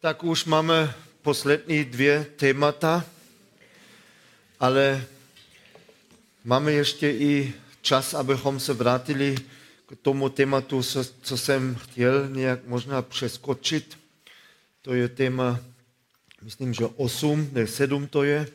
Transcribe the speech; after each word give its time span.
Tak 0.00 0.24
už 0.24 0.44
máme 0.44 0.94
poslední 1.22 1.84
dvě 1.84 2.26
témata, 2.36 3.04
ale 4.60 5.04
máme 6.44 6.72
ještě 6.72 7.10
i 7.10 7.52
čas, 7.82 8.14
abychom 8.14 8.60
se 8.60 8.72
vrátili 8.74 9.36
k 9.86 9.96
tomu 10.02 10.28
tématu, 10.28 10.82
co 11.22 11.36
jsem 11.38 11.74
chtěl 11.74 12.28
nějak 12.28 12.66
možná 12.66 13.02
přeskočit. 13.02 13.98
To 14.82 14.94
je 14.94 15.08
téma, 15.08 15.60
myslím, 16.42 16.74
že 16.74 16.84
8, 16.96 17.50
ne 17.52 17.66
7 17.66 18.06
to 18.06 18.22
je. 18.22 18.46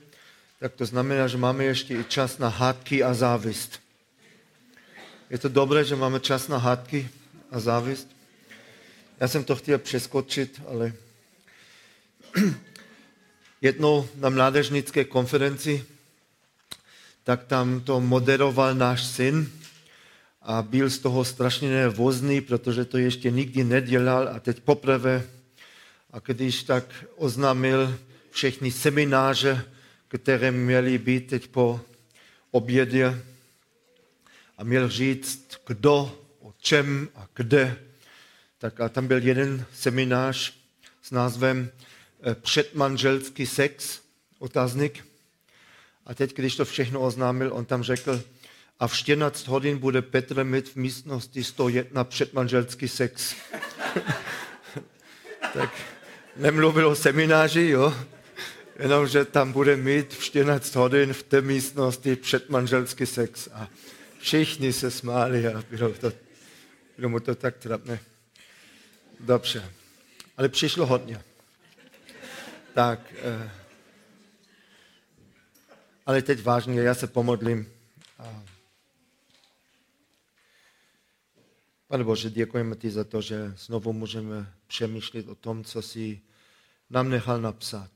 Tak 0.59 0.73
to 0.73 0.85
znamená, 0.85 1.27
že 1.27 1.37
máme 1.37 1.63
ještě 1.63 1.93
i 1.93 2.03
čas 2.03 2.37
na 2.37 2.47
hádky 2.47 3.03
a 3.03 3.13
závist. 3.13 3.79
Je 5.29 5.37
to 5.37 5.49
dobré, 5.49 5.83
že 5.83 5.95
máme 5.95 6.19
čas 6.19 6.47
na 6.47 6.57
hádky 6.57 7.09
a 7.51 7.59
závist? 7.59 8.07
Já 9.19 9.27
jsem 9.27 9.43
to 9.43 9.55
chtěl 9.55 9.77
přeskočit, 9.77 10.61
ale 10.67 10.93
jednou 13.61 14.07
na 14.15 14.29
mládežnické 14.29 15.03
konferenci, 15.03 15.85
tak 17.23 17.43
tam 17.43 17.81
to 17.81 18.01
moderoval 18.01 18.75
náš 18.75 19.03
syn 19.03 19.51
a 20.41 20.61
byl 20.61 20.89
z 20.89 20.99
toho 20.99 21.25
strašně 21.25 21.69
nervózní, 21.69 22.41
protože 22.41 22.85
to 22.85 22.97
ještě 22.97 23.31
nikdy 23.31 23.63
nedělal 23.63 24.27
a 24.27 24.39
teď 24.39 24.59
poprvé. 24.59 25.23
A 26.11 26.19
když 26.19 26.63
tak 26.63 27.05
oznámil 27.15 27.99
všechny 28.31 28.71
semináře, 28.71 29.65
které 30.07 30.51
měly 30.51 30.97
být 30.97 31.27
teď 31.27 31.47
po 31.47 31.81
obědě 32.51 33.21
a 34.57 34.63
měl 34.63 34.89
říct, 34.89 35.61
kdo, 35.67 36.19
o 36.41 36.53
čem 36.61 37.09
a 37.15 37.27
kde, 37.35 37.77
tak 38.57 38.81
a 38.81 38.89
tam 38.89 39.07
byl 39.07 39.23
jeden 39.23 39.65
seminář 39.73 40.53
s 41.01 41.11
názvem 41.11 41.69
předmanželský 42.33 43.45
sex, 43.45 44.01
otáznik. 44.39 45.05
A 46.05 46.13
teď, 46.13 46.35
když 46.35 46.55
to 46.55 46.65
všechno 46.65 47.01
oznámil, 47.01 47.53
on 47.53 47.65
tam 47.65 47.83
řekl, 47.83 48.23
a 48.79 48.87
v 48.87 48.97
14 48.97 49.47
hodin 49.47 49.77
bude 49.77 50.01
Petr 50.01 50.43
mít 50.43 50.69
v 50.69 50.75
místnosti 50.75 51.43
101 51.43 52.03
předmanželský 52.03 52.87
sex. 52.87 53.35
tak 55.53 55.69
nemluvil 56.35 56.87
o 56.87 56.95
semináři, 56.95 57.69
jo, 57.69 57.93
jenomže 58.79 59.25
tam 59.25 59.51
bude 59.51 59.75
mít 59.77 60.13
v 60.13 60.23
14 60.23 60.75
hodin 60.75 61.13
v 61.13 61.23
té 61.23 61.41
místnosti 61.41 62.15
předmanželský 62.15 63.05
sex. 63.05 63.49
A 63.53 63.67
všichni 64.19 64.73
se 64.73 64.91
smáli 64.91 65.47
a 65.47 65.63
bylo, 65.69 65.89
to, 65.89 66.13
bylo 66.97 67.09
mu 67.09 67.19
to 67.19 67.35
tak 67.35 67.57
trapné. 67.57 67.99
Dobře, 69.19 69.71
ale 70.37 70.49
přišlo 70.49 70.85
hodně. 70.85 71.21
Tak, 72.73 73.13
eh, 73.17 73.51
ale 76.05 76.21
teď 76.21 76.41
vážně, 76.41 76.81
já 76.81 76.95
se 76.95 77.07
pomodlím. 77.07 77.73
Pane 81.87 82.03
Bože, 82.03 82.29
děkujeme 82.29 82.75
ti 82.75 82.91
za 82.91 83.03
to, 83.03 83.21
že 83.21 83.53
znovu 83.57 83.93
můžeme 83.93 84.53
přemýšlet 84.67 85.27
o 85.27 85.35
tom, 85.35 85.63
co 85.63 85.81
si 85.81 86.21
nám 86.89 87.09
nechal 87.09 87.41
napsat 87.41 87.91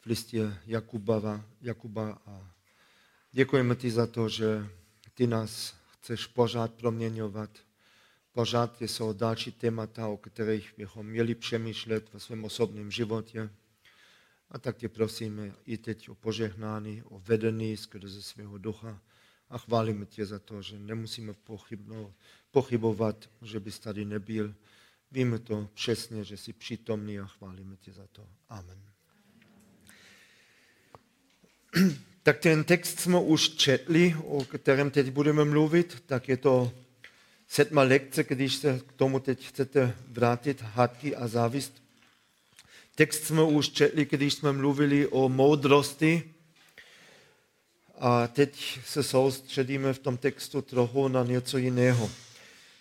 v 0.00 0.06
listě 0.06 0.56
Jakuba, 0.66 1.44
Jakuba 1.62 2.18
a 2.26 2.50
děkujeme 3.32 3.76
ti 3.76 3.90
za 3.90 4.06
to, 4.06 4.28
že 4.28 4.66
ty 5.14 5.26
nás 5.26 5.74
chceš 5.90 6.26
pořád 6.26 6.74
proměňovat. 6.74 7.50
Pořád 8.32 8.82
jsou 8.82 9.12
další 9.12 9.52
témata, 9.52 10.08
o 10.08 10.16
kterých 10.16 10.74
bychom 10.78 11.06
měli 11.06 11.34
přemýšlet 11.34 12.12
ve 12.12 12.20
svém 12.20 12.44
osobním 12.44 12.90
životě. 12.90 13.50
A 14.54 14.58
tak 14.58 14.76
tě 14.76 14.88
prosíme 14.88 15.52
i 15.66 15.78
teď 15.78 16.08
o 16.08 16.14
požehnání, 16.14 17.02
o 17.02 17.18
vedení 17.18 17.76
skrze 17.76 18.22
svého 18.22 18.58
ducha 18.58 19.00
a 19.50 19.58
chválíme 19.58 20.06
tě 20.06 20.26
za 20.26 20.38
to, 20.38 20.62
že 20.62 20.78
nemusíme 20.78 21.34
pochybovat, 22.50 23.30
že 23.42 23.60
bys 23.60 23.78
tady 23.78 24.04
nebyl. 24.04 24.54
Víme 25.12 25.38
to 25.38 25.68
přesně, 25.74 26.24
že 26.24 26.36
jsi 26.36 26.52
přítomný 26.52 27.18
a 27.18 27.26
chválíme 27.26 27.76
tě 27.76 27.92
za 27.92 28.06
to. 28.12 28.28
Amen. 28.48 28.78
Tak 32.22 32.38
ten 32.38 32.64
text 32.64 33.00
jsme 33.00 33.20
už 33.20 33.48
četli, 33.48 34.16
o 34.24 34.44
kterém 34.44 34.90
teď 34.90 35.10
budeme 35.10 35.44
mluvit, 35.44 36.02
tak 36.06 36.28
je 36.28 36.36
to 36.36 36.72
sedma 37.46 37.82
lekce, 37.82 38.24
když 38.24 38.54
se 38.54 38.80
k 38.86 38.92
tomu 38.92 39.20
teď 39.20 39.46
chcete 39.48 39.96
vrátit, 40.08 40.62
hádky 40.62 41.16
a 41.16 41.28
závist. 41.28 41.83
Text 42.94 43.24
jsme 43.24 43.42
už 43.42 43.68
četli, 43.68 44.04
když 44.04 44.34
jsme 44.34 44.52
mluvili 44.52 45.06
o 45.06 45.28
moudrosti. 45.28 46.34
A 47.98 48.26
teď 48.26 48.78
se 48.86 49.02
soustředíme 49.02 49.92
v 49.92 49.98
tom 49.98 50.16
textu 50.16 50.62
trochu 50.62 51.08
na 51.08 51.24
něco 51.24 51.58
jiného. 51.58 52.10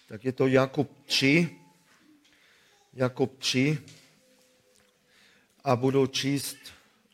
Tak 0.07 0.25
je 0.25 0.31
to 0.31 0.47
Jakub 0.47 0.91
3. 1.05 1.49
Jakub 2.93 3.37
3. 3.37 3.77
A 5.63 5.75
budu 5.75 6.07
číst 6.07 6.57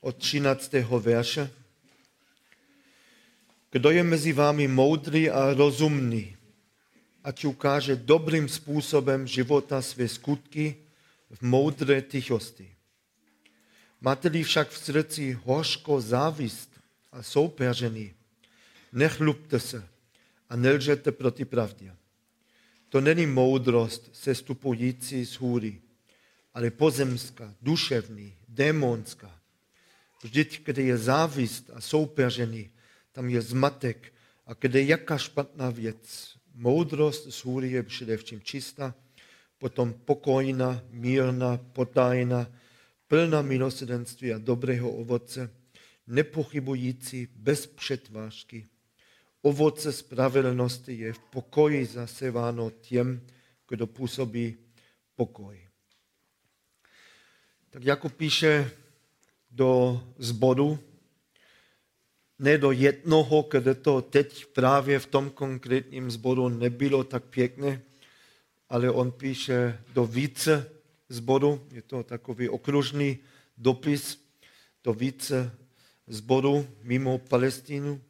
od 0.01 0.15
13. 0.15 0.73
verše. 0.99 1.51
Kdo 3.71 3.89
je 3.89 4.03
mezi 4.03 4.33
vámi 4.33 4.67
moudrý 4.67 5.29
a 5.29 5.53
rozumný, 5.53 6.37
ať 7.23 7.45
ukáže 7.45 7.95
dobrým 7.95 8.49
způsobem 8.49 9.27
života 9.27 9.81
své 9.81 10.07
skutky 10.07 10.75
v 11.29 11.41
moudré 11.41 12.01
tichosti. 12.01 12.78
Máte-li 14.01 14.43
však 14.43 14.69
v 14.69 14.77
srdci 14.77 15.39
hořko 15.43 16.01
závist 16.01 16.69
a 17.11 17.23
soupeření, 17.23 18.13
nechlubte 18.93 19.59
se 19.59 19.87
a 20.49 20.55
nelžete 20.55 21.11
proti 21.11 21.45
pravdě. 21.45 21.95
To 22.89 23.01
není 23.01 23.25
moudrost 23.25 24.09
sestupující 24.13 25.25
z 25.25 25.33
hůry, 25.33 25.81
ale 26.53 26.71
pozemská, 26.71 27.55
duševní, 27.61 28.35
démonská. 28.47 29.39
Vždyť, 30.23 30.61
kde 30.63 30.81
je 30.81 30.97
závist 30.97 31.69
a 31.73 31.81
soupeření, 31.81 32.69
tam 33.11 33.29
je 33.29 33.41
zmatek 33.41 34.13
a 34.47 34.53
kde 34.53 34.83
jaká 34.83 35.17
špatná 35.17 35.69
věc. 35.69 36.33
Moudrost 36.55 37.31
z 37.31 37.45
hůry 37.45 37.71
je 37.71 37.83
především 37.83 38.41
čistá, 38.41 38.95
potom 39.57 39.93
pokojná, 39.93 40.81
mírná, 40.89 41.57
potajná, 41.57 42.47
plná 43.09 43.41
milosrdenství 43.41 44.33
a 44.33 44.37
dobrého 44.37 44.91
ovoce, 44.91 45.49
nepochybující 46.07 47.27
bez 47.35 47.67
přetvářky. 47.67 48.67
Ovoce 49.41 49.93
spravedlnosti 49.93 50.93
je 50.93 51.13
v 51.13 51.19
pokoji 51.19 51.85
zaseváno 51.85 52.71
těm, 52.71 53.21
kdo 53.69 53.87
působí 53.87 54.57
pokoj. 55.15 55.67
Tak 57.69 57.83
jako 57.83 58.09
píše 58.09 58.71
do 59.51 60.03
zboru, 60.17 60.79
ne 62.39 62.57
do 62.57 62.71
jednoho, 62.71 63.47
kde 63.51 63.75
to 63.75 64.01
teď 64.01 64.45
právě 64.45 64.99
v 64.99 65.05
tom 65.05 65.29
konkrétním 65.29 66.11
zboru 66.11 66.49
nebylo 66.49 67.03
tak 67.03 67.23
pěkné, 67.23 67.81
ale 68.69 68.91
on 68.91 69.11
píše 69.11 69.81
do 69.93 70.05
více 70.05 70.78
zboru, 71.09 71.67
je 71.71 71.81
to 71.81 72.03
takový 72.03 72.49
okružný 72.49 73.17
dopis 73.57 74.25
do 74.83 74.93
více 74.93 75.51
zboru 76.07 76.67
mimo 76.81 77.17
Palestínu. 77.17 78.01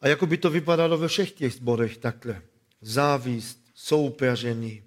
A 0.00 0.08
jako 0.08 0.26
by 0.26 0.36
to 0.36 0.50
vypadalo 0.50 0.98
ve 0.98 1.08
všech 1.08 1.32
těch 1.32 1.52
zborech 1.52 1.98
takhle. 1.98 2.42
Závist, 2.80 3.62
soupeření 3.74 4.82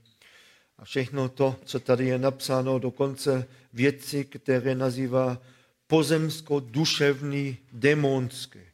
a 0.77 0.85
všechno 0.85 1.29
to, 1.29 1.55
co 1.65 1.79
tady 1.79 2.05
je 2.05 2.17
napsáno, 2.17 2.79
dokonce 2.79 3.47
věci, 3.73 4.25
které 4.25 4.75
nazývá 4.75 5.41
pozemsko-duševní, 5.87 7.57
démonské. 7.71 8.65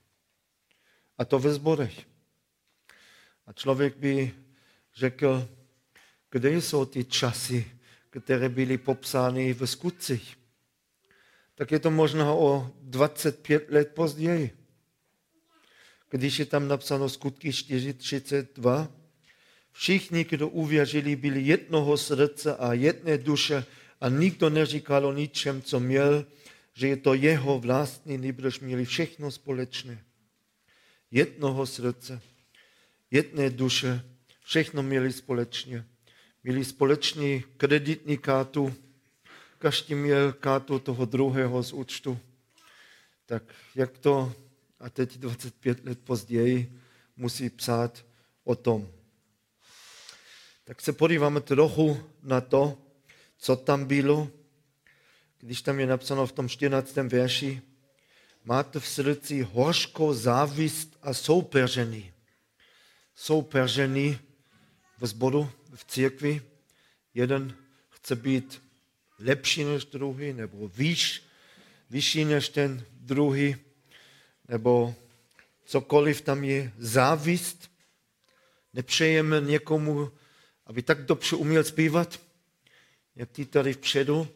A 1.17 1.25
to 1.25 1.39
ve 1.39 1.53
zborech. 1.53 2.06
A 3.45 3.53
člověk 3.53 3.97
by 3.97 4.33
řekl, 4.95 5.47
kde 6.31 6.51
jsou 6.51 6.86
ty 6.86 7.04
časy, 7.04 7.72
které 8.10 8.50
byly 8.50 8.78
popsány 8.78 9.54
v 9.54 9.68
skutcích? 9.68 10.38
Tak 11.56 11.72
je 11.72 11.80
to 11.80 11.92
možná 11.92 12.33
o 12.33 12.72
25 12.81 13.72
let 13.72 13.92
později. 13.95 14.57
Když 16.10 16.39
je 16.39 16.45
tam 16.45 16.68
napsáno 16.68 17.10
skutky 17.10 17.50
4.32, 17.50 18.88
všichni, 19.72 20.24
kdo 20.24 20.48
uvěřili, 20.50 21.16
byli 21.16 21.42
jednoho 21.42 21.98
srdce 21.98 22.56
a 22.56 22.74
jedné 22.74 23.18
duše 23.18 23.66
a 24.01 24.10
nikdo 24.10 24.50
neříkal 24.50 25.06
o 25.06 25.13
ničem, 25.13 25.62
co 25.62 25.80
měl, 25.80 26.25
že 26.74 26.88
je 26.88 26.98
to 26.98 27.13
jeho 27.13 27.60
vlastní, 27.60 28.18
nebož 28.18 28.60
měli 28.60 28.86
všechno 28.86 29.31
společné. 29.31 30.04
Jednoho 31.12 31.66
srdce, 31.66 32.22
jedné 33.12 33.50
duše, 33.50 34.01
všechno 34.44 34.83
měli 34.83 35.13
společně 35.13 35.86
měli 36.43 36.65
společný 36.65 37.43
kreditní 37.57 38.17
kartu 38.17 38.73
každý 39.61 39.95
měl 39.95 40.33
kartu 40.33 40.79
toho 40.79 41.05
druhého 41.05 41.63
z 41.63 41.73
účtu. 41.73 42.19
Tak 43.25 43.43
jak 43.75 43.97
to, 43.97 44.33
a 44.79 44.89
teď 44.89 45.17
25 45.17 45.85
let 45.85 45.99
později, 45.99 46.79
musí 47.17 47.49
psát 47.49 48.05
o 48.43 48.55
tom. 48.55 48.89
Tak 50.63 50.81
se 50.81 50.93
podíváme 50.93 51.41
trochu 51.41 52.09
na 52.23 52.41
to, 52.41 52.77
co 53.37 53.55
tam 53.55 53.85
bylo, 53.85 54.29
když 55.39 55.61
tam 55.61 55.79
je 55.79 55.87
napsáno 55.87 56.27
v 56.27 56.31
tom 56.31 56.49
14. 56.49 56.95
verši, 56.95 57.61
máte 58.44 58.79
v 58.79 58.87
srdci 58.87 59.41
hořkou 59.41 60.13
závist 60.13 60.97
a 61.01 61.13
soupeření. 61.13 62.13
Soupeření 63.15 64.19
v 64.97 65.07
zboru, 65.07 65.49
v 65.75 65.85
církvi. 65.85 66.41
Jeden 67.13 67.56
chce 67.89 68.15
být 68.15 68.62
lepší 69.19 69.63
než 69.63 69.85
druhý, 69.85 70.33
nebo 70.33 70.68
výš, 70.68 71.23
vyšší 71.89 72.25
než 72.25 72.50
ten 72.50 72.85
druhý, 72.91 73.56
nebo 74.47 74.95
cokoliv 75.65 76.21
tam 76.21 76.44
je, 76.44 76.71
závist. 76.77 77.71
Nepřejeme 78.73 79.41
někomu, 79.41 80.12
aby 80.65 80.81
tak 80.81 81.06
dobře 81.06 81.35
uměl 81.35 81.63
zpívat, 81.63 82.19
jak 83.15 83.31
ty 83.31 83.45
tady 83.45 83.73
vpředu. 83.73 84.27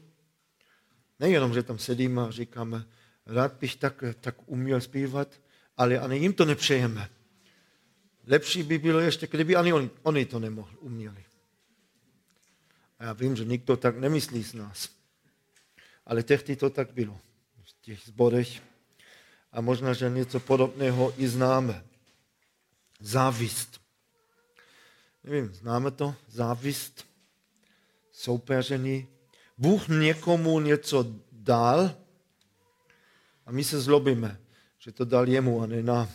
Nejenom, 1.19 1.53
že 1.53 1.63
tam 1.63 1.79
sedíme 1.79 2.21
a 2.21 2.31
říkáme, 2.31 2.85
rád 3.25 3.53
bych 3.53 3.75
tak, 3.75 4.03
tak 4.21 4.35
uměl 4.45 4.81
zpívat, 4.81 5.41
ale 5.77 5.99
ani 5.99 6.17
jim 6.17 6.33
to 6.33 6.45
nepřejeme. 6.45 7.09
Lepší 8.27 8.63
by 8.63 8.77
bylo 8.77 8.99
ještě, 8.99 9.27
kdyby 9.27 9.55
ani 9.55 9.73
oni, 9.73 9.89
oni 10.03 10.25
to 10.25 10.39
nemohli, 10.39 10.77
uměli. 10.77 11.23
A 12.99 13.03
já 13.03 13.13
vím, 13.13 13.35
že 13.35 13.45
nikdo 13.45 13.77
tak 13.77 13.97
nemyslí 13.97 14.43
z 14.43 14.53
nás. 14.53 14.89
Ale 16.05 16.23
tehdy 16.23 16.55
to 16.55 16.69
tak 16.69 16.93
bylo 16.93 17.19
v 17.63 17.81
těch 17.81 17.99
zborech. 18.05 18.61
A 19.51 19.61
možná, 19.61 19.93
že 19.93 20.09
něco 20.09 20.39
podobného 20.39 21.13
i 21.17 21.27
známe. 21.27 21.83
Závist. 22.99 23.81
Nevím, 25.23 25.53
známe 25.53 25.91
to? 25.91 26.15
Závist, 26.27 27.05
soupeření. 28.11 29.07
Bůh 29.57 29.87
někomu 29.87 30.59
něco 30.59 31.15
dal 31.31 31.95
a 33.45 33.51
my 33.51 33.63
se 33.63 33.81
zlobíme, 33.81 34.39
že 34.79 34.91
to 34.91 35.05
dal 35.05 35.27
jemu 35.27 35.61
a 35.61 35.65
ne 35.65 35.83
nám. 35.83 36.09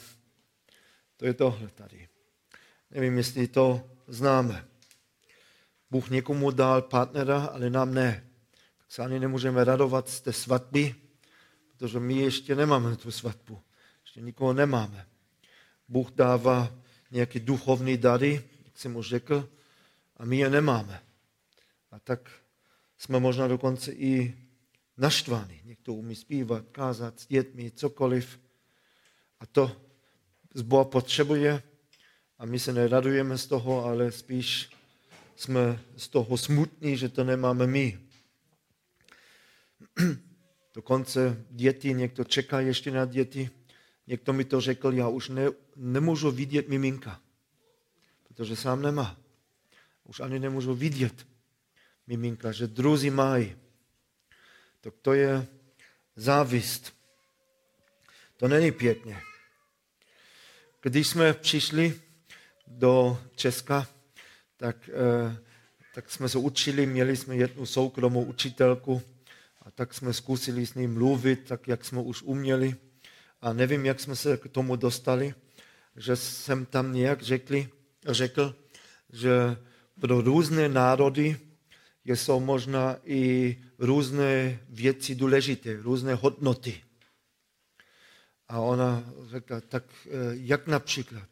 To 1.20 1.26
je 1.26 1.34
tohle 1.34 1.68
tady. 1.68 2.08
Nevím, 2.90 3.16
jestli 3.16 3.48
to 3.48 3.90
známe. 4.06 4.68
Bůh 5.90 6.10
někomu 6.10 6.50
dal 6.50 6.82
partnera, 6.82 7.44
ale 7.44 7.70
nám 7.70 7.94
ne. 7.94 8.30
Tak 8.78 8.92
se 8.92 9.02
ani 9.02 9.20
nemůžeme 9.20 9.64
radovat 9.64 10.08
z 10.08 10.20
té 10.20 10.32
svatby, 10.32 10.94
protože 11.68 12.00
my 12.00 12.14
ještě 12.14 12.54
nemáme 12.54 12.96
tu 12.96 13.10
svatbu. 13.10 13.62
Ještě 14.02 14.20
nikoho 14.20 14.52
nemáme. 14.52 15.06
Bůh 15.88 16.10
dává 16.10 16.74
nějaké 17.10 17.40
duchovní 17.40 17.96
dary, 17.96 18.44
jak 18.64 18.78
jsem 18.78 18.96
už 18.96 19.08
řekl, 19.08 19.48
a 20.16 20.24
my 20.24 20.36
je 20.38 20.50
nemáme. 20.50 21.02
A 21.90 21.98
tak 21.98 22.30
jsme 22.98 23.20
možná 23.20 23.48
dokonce 23.48 23.92
i 23.92 24.38
naštvaní. 24.96 25.60
Někdo 25.64 25.92
umí 25.92 26.14
zpívat, 26.14 26.64
kázat 26.72 27.20
s 27.20 27.26
dětmi, 27.26 27.70
cokoliv. 27.70 28.40
A 29.40 29.46
to 29.46 29.89
zbor 30.54 30.84
potřebuje 30.84 31.62
a 32.38 32.46
my 32.46 32.58
se 32.58 32.72
neradujeme 32.72 33.38
z 33.38 33.46
toho, 33.46 33.84
ale 33.84 34.12
spíš 34.12 34.70
jsme 35.36 35.80
z 35.96 36.08
toho 36.08 36.36
smutní, 36.36 36.96
že 36.96 37.08
to 37.08 37.24
nemáme 37.24 37.66
my. 37.66 37.98
Dokonce 40.74 41.44
děti, 41.50 41.94
někdo 41.94 42.24
čeká 42.24 42.60
ještě 42.60 42.90
na 42.90 43.04
děti. 43.04 43.50
Někdo 44.06 44.32
mi 44.32 44.44
to 44.44 44.60
řekl, 44.60 44.92
já 44.92 45.08
už 45.08 45.28
ne, 45.28 45.46
nemůžu 45.76 46.30
vidět 46.30 46.68
miminka, 46.68 47.20
protože 48.28 48.56
sám 48.56 48.82
nemá. 48.82 49.16
Už 50.04 50.20
ani 50.20 50.38
nemůžu 50.38 50.74
vidět 50.74 51.26
miminka, 52.06 52.52
že 52.52 52.66
druzí 52.66 53.10
mají. 53.10 53.56
Tak 54.80 54.94
to 55.02 55.12
je 55.12 55.46
závist. 56.16 56.92
To 58.36 58.48
není 58.48 58.72
pěkně. 58.72 59.29
Když 60.82 61.08
jsme 61.08 61.34
přišli 61.34 62.00
do 62.66 63.18
Česka, 63.34 63.86
tak, 64.56 64.90
eh, 64.92 65.36
tak 65.94 66.10
jsme 66.10 66.28
se 66.28 66.38
učili, 66.38 66.86
měli 66.86 67.16
jsme 67.16 67.36
jednu 67.36 67.66
soukromou 67.66 68.24
učitelku 68.24 69.02
a 69.62 69.70
tak 69.70 69.94
jsme 69.94 70.12
zkusili 70.12 70.66
s 70.66 70.74
ním 70.74 70.94
mluvit, 70.94 71.44
tak 71.48 71.68
jak 71.68 71.84
jsme 71.84 72.00
už 72.00 72.22
uměli. 72.22 72.74
A 73.40 73.52
nevím, 73.52 73.86
jak 73.86 74.00
jsme 74.00 74.16
se 74.16 74.36
k 74.36 74.48
tomu 74.48 74.76
dostali, 74.76 75.34
že 75.96 76.16
jsem 76.16 76.66
tam 76.66 76.92
nějak 76.92 77.22
řekli, 77.22 77.68
řekl, 78.06 78.56
že 79.12 79.56
pro 80.00 80.20
různé 80.20 80.68
národy 80.68 81.36
jsou 82.04 82.40
možná 82.40 82.96
i 83.04 83.56
různé 83.78 84.60
věci 84.68 85.14
důležité, 85.14 85.76
různé 85.82 86.14
hodnoty. 86.14 86.80
A 88.50 88.58
ona 88.60 89.04
řekla, 89.30 89.60
tak 89.60 89.84
eh, 90.06 90.10
jak 90.32 90.66
například? 90.66 91.28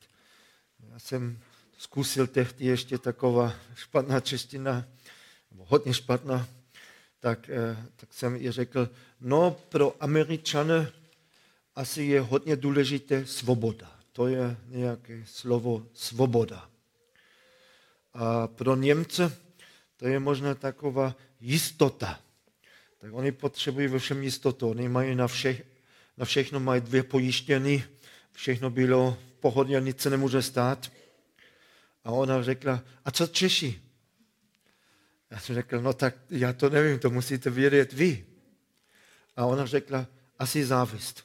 Já 0.91 0.99
jsem 0.99 1.39
zkusil 1.79 2.27
tehdy 2.27 2.65
ještě 2.65 2.99
taková 2.99 3.55
špatná 3.75 4.21
čeština, 4.21 4.85
nebo 5.51 5.65
hodně 5.69 5.95
špatná, 5.95 6.49
tak, 7.21 7.49
eh, 7.49 7.77
tak 7.97 8.15
jsem 8.15 8.37
jí 8.37 8.51
řekl, 8.51 8.91
no 9.21 9.57
pro 9.69 9.97
Američany 10.01 10.87
asi 11.75 12.03
je 12.03 12.21
hodně 12.21 12.57
důležité 12.57 13.27
svoboda. 13.27 13.93
To 14.13 14.27
je 14.27 14.57
nějaké 14.67 15.25
slovo 15.27 15.87
svoboda. 15.95 16.71
A 18.15 18.47
pro 18.47 18.77
Němce 18.77 19.37
to 19.97 20.09
je 20.09 20.19
možná 20.19 20.55
taková 20.55 21.17
jistota. 21.41 22.21
Tak 22.99 23.13
oni 23.13 23.33
potřebují 23.33 23.89
ve 23.89 23.99
všem 23.99 24.23
jistotu. 24.23 24.71
Oni 24.71 24.89
mají 24.89 25.15
na, 25.15 25.27
vše, 25.27 25.63
na 26.19 26.25
všechno 26.25 26.61
mají 26.61 26.81
dvě 26.81 27.03
pojištěny, 27.03 27.85
všechno 28.33 28.71
bylo 28.71 29.19
v 29.29 29.41
pohodě, 29.41 29.81
nic 29.81 30.01
se 30.01 30.11
nemůže 30.11 30.43
stát. 30.43 30.93
A 32.05 32.11
ona 32.11 32.43
řekla, 32.43 32.83
a 33.05 33.11
co 33.11 33.27
Češi? 33.27 33.81
Já 35.31 35.41
jsem 35.41 35.55
řekl, 35.55 35.81
no 35.81 35.93
tak 35.93 36.15
já 36.31 36.53
to 36.53 36.71
nevím, 36.71 36.99
to 36.99 37.11
musíte 37.11 37.51
vědět 37.51 37.93
vy. 37.93 38.27
A 39.37 39.47
ona 39.47 39.67
řekla, 39.67 40.07
asi 40.39 40.65
závist. 40.65 41.25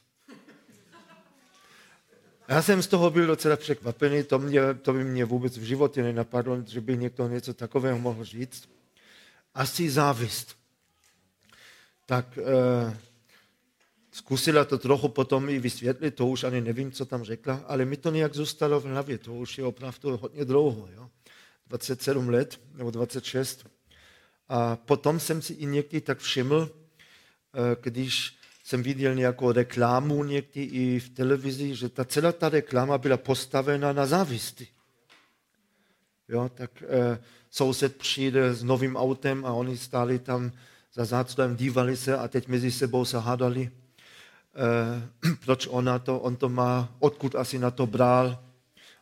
Já 2.48 2.62
jsem 2.62 2.84
z 2.84 2.88
toho 2.88 3.10
byl 3.10 3.28
docela 3.28 3.56
překvapený, 3.56 4.24
to, 4.24 4.40
mě, 4.40 4.62
to 4.82 4.94
by 4.94 5.04
mě 5.04 5.26
vůbec 5.26 5.58
v 5.58 5.64
životě 5.64 6.04
nenapadlo, 6.04 6.64
že 6.68 6.82
by 6.82 6.98
někdo 6.98 7.28
něco 7.28 7.54
takového 7.54 8.00
mohl 8.00 8.24
říct. 8.24 8.70
Asi 9.54 9.90
závist. 9.90 10.58
Tak 12.06 12.38
eh, 12.38 12.98
zkusila 14.14 14.66
to 14.66 14.78
trochu 14.78 15.08
potom 15.08 15.50
i 15.50 15.60
vysvětlit, 15.60 16.16
to 16.16 16.28
už 16.28 16.44
ani 16.44 16.62
nevím, 16.62 16.92
co 16.92 17.06
tam 17.06 17.24
řekla, 17.24 17.64
ale 17.68 17.86
mi 17.86 17.98
to 17.98 18.12
nějak 18.12 18.34
zůstalo 18.34 18.80
v 18.80 18.86
hlavě, 18.86 19.18
to 19.18 19.34
už 19.34 19.58
je 19.58 19.64
opravdu 19.64 20.18
hodně 20.18 20.46
dlouho, 20.46 20.90
jo? 20.96 21.10
27 21.68 22.30
let 22.30 22.62
nebo 22.74 22.92
26. 22.92 23.66
A 24.50 24.76
potom 24.76 25.20
jsem 25.20 25.42
si 25.42 25.54
i 25.54 25.66
někdy 25.66 26.02
tak 26.02 26.20
všiml, 26.20 26.70
eh, 26.70 27.76
když 27.82 28.38
jsem 28.64 28.84
viděl 28.84 29.16
nějakou 29.16 29.52
reklamu 29.52 30.24
někdy 30.24 30.64
i 30.64 31.00
v 31.00 31.10
televizi, 31.10 31.76
že 31.76 31.90
ta 31.90 32.06
celá 32.06 32.32
ta 32.32 32.50
reklama 32.50 32.98
byla 32.98 33.18
postavena 33.18 33.94
na 33.94 34.06
závisti. 34.06 34.68
Jo, 36.30 36.50
tak 36.54 36.84
e, 36.84 37.20
soused 37.50 37.98
přijde 37.98 38.54
s 38.54 38.64
novým 38.64 38.96
autem 38.96 39.46
a 39.46 39.54
oni 39.54 39.78
stáli 39.78 40.20
tam 40.20 40.52
za 40.94 41.06
záclem, 41.06 41.56
dívali 41.56 41.98
se 41.98 42.18
a 42.18 42.28
teď 42.28 42.48
mezi 42.48 42.72
sebou 42.72 43.06
se 43.06 43.20
hádali, 43.20 43.72
proč 45.46 45.68
ona 45.68 46.00
to, 46.00 46.20
on 46.20 46.36
to 46.36 46.50
má, 46.50 46.96
odkud 47.00 47.36
asi 47.36 47.60
na 47.60 47.72
to 47.72 47.88
bral. 47.88 48.44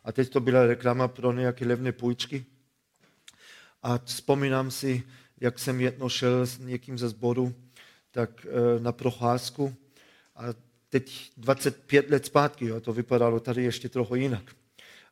A 0.04 0.12
teď 0.12 0.28
to 0.28 0.40
byla 0.40 0.66
reklama 0.66 1.08
pro 1.08 1.32
nějaké 1.32 1.66
levné 1.66 1.92
půjčky. 1.92 2.44
A 3.82 3.98
vzpomínám 3.98 4.70
si, 4.70 5.02
jak 5.40 5.58
jsem 5.58 5.80
jedno 5.80 6.08
šel 6.08 6.46
s 6.46 6.58
někým 6.58 6.98
ze 6.98 7.08
sboru, 7.08 7.54
tak 8.10 8.46
eh, 8.46 8.80
na 8.80 8.92
procházku 8.92 9.74
a 10.36 10.42
teď 10.88 11.30
25 11.36 12.10
let 12.10 12.26
zpátky, 12.26 12.66
jo, 12.66 12.80
to 12.80 12.92
vypadalo 12.92 13.40
tady 13.40 13.62
ještě 13.62 13.88
trochu 13.88 14.14
jinak. 14.14 14.56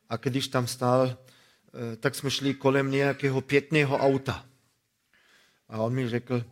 A 0.09 0.17
když 0.17 0.47
tam 0.47 0.67
stál, 0.67 1.07
eh, 1.07 1.95
tak 1.95 2.15
jsme 2.15 2.31
šli 2.31 2.53
kolem 2.53 2.91
nějakého 2.91 3.41
pěkného 3.41 3.97
auta. 3.97 4.45
A 5.69 5.77
on 5.77 5.93
mi 5.93 6.09
řekl, 6.09 6.43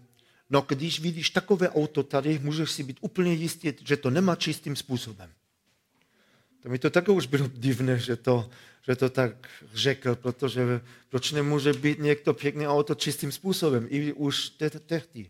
no 0.50 0.66
když 0.68 1.00
vidíš 1.00 1.30
takové 1.30 1.70
auto 1.70 2.04
tady, 2.04 2.40
můžeš 2.40 2.72
si 2.72 2.84
být 2.84 2.98
úplně 3.02 3.34
jistý, 3.34 3.74
že 3.86 3.98
to 3.98 4.10
nemá 4.10 4.36
čistým 4.36 4.76
způsobem. 4.76 5.32
To 6.64 6.70
mi 6.70 6.80
to 6.80 6.90
také 6.90 7.12
už 7.12 7.28
bylo 7.28 7.50
divné, 7.54 8.00
že 8.00 8.16
to, 8.16 8.50
že 8.88 8.96
to 8.96 9.10
tak 9.10 9.48
řekl, 9.74 10.16
protože 10.16 10.82
proč 11.10 11.32
nemůže 11.32 11.74
být 11.74 12.00
někdo 12.00 12.34
pěkné 12.34 12.68
auto 12.68 12.96
čistým 12.96 13.32
způsobem, 13.32 13.88
i 13.90 14.14
už 14.14 14.50
tehdy. 14.86 15.30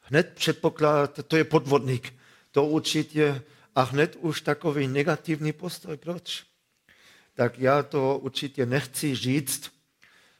hned 0.00 0.32
předpokládá, 0.34 1.06
to 1.06 1.36
je 1.36 1.44
podvodník. 1.44 2.14
To 2.50 2.64
určitě, 2.64 3.42
a 3.74 3.82
hned 3.82 4.16
už 4.20 4.40
takový 4.40 4.88
negativní 4.88 5.52
postoj. 5.52 5.96
Proč? 5.96 6.44
Tak 7.34 7.58
já 7.58 7.82
to 7.82 8.18
určitě 8.18 8.66
nechci 8.66 9.14
říct, 9.14 9.70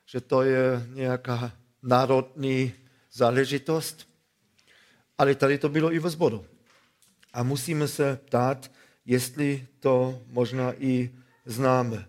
že 0.06 0.20
to 0.20 0.42
je 0.42 0.86
nějaká 0.94 1.52
národní 1.82 2.72
záležitost, 3.18 4.08
ale 5.18 5.34
tady 5.34 5.58
to 5.58 5.68
bylo 5.68 5.92
i 5.92 5.98
ve 5.98 6.10
zboru. 6.10 6.46
A 7.32 7.42
musíme 7.42 7.88
se 7.88 8.16
ptát, 8.24 8.70
jestli 9.04 9.66
to 9.80 10.22
možná 10.26 10.72
i 10.78 11.10
známe. 11.44 12.08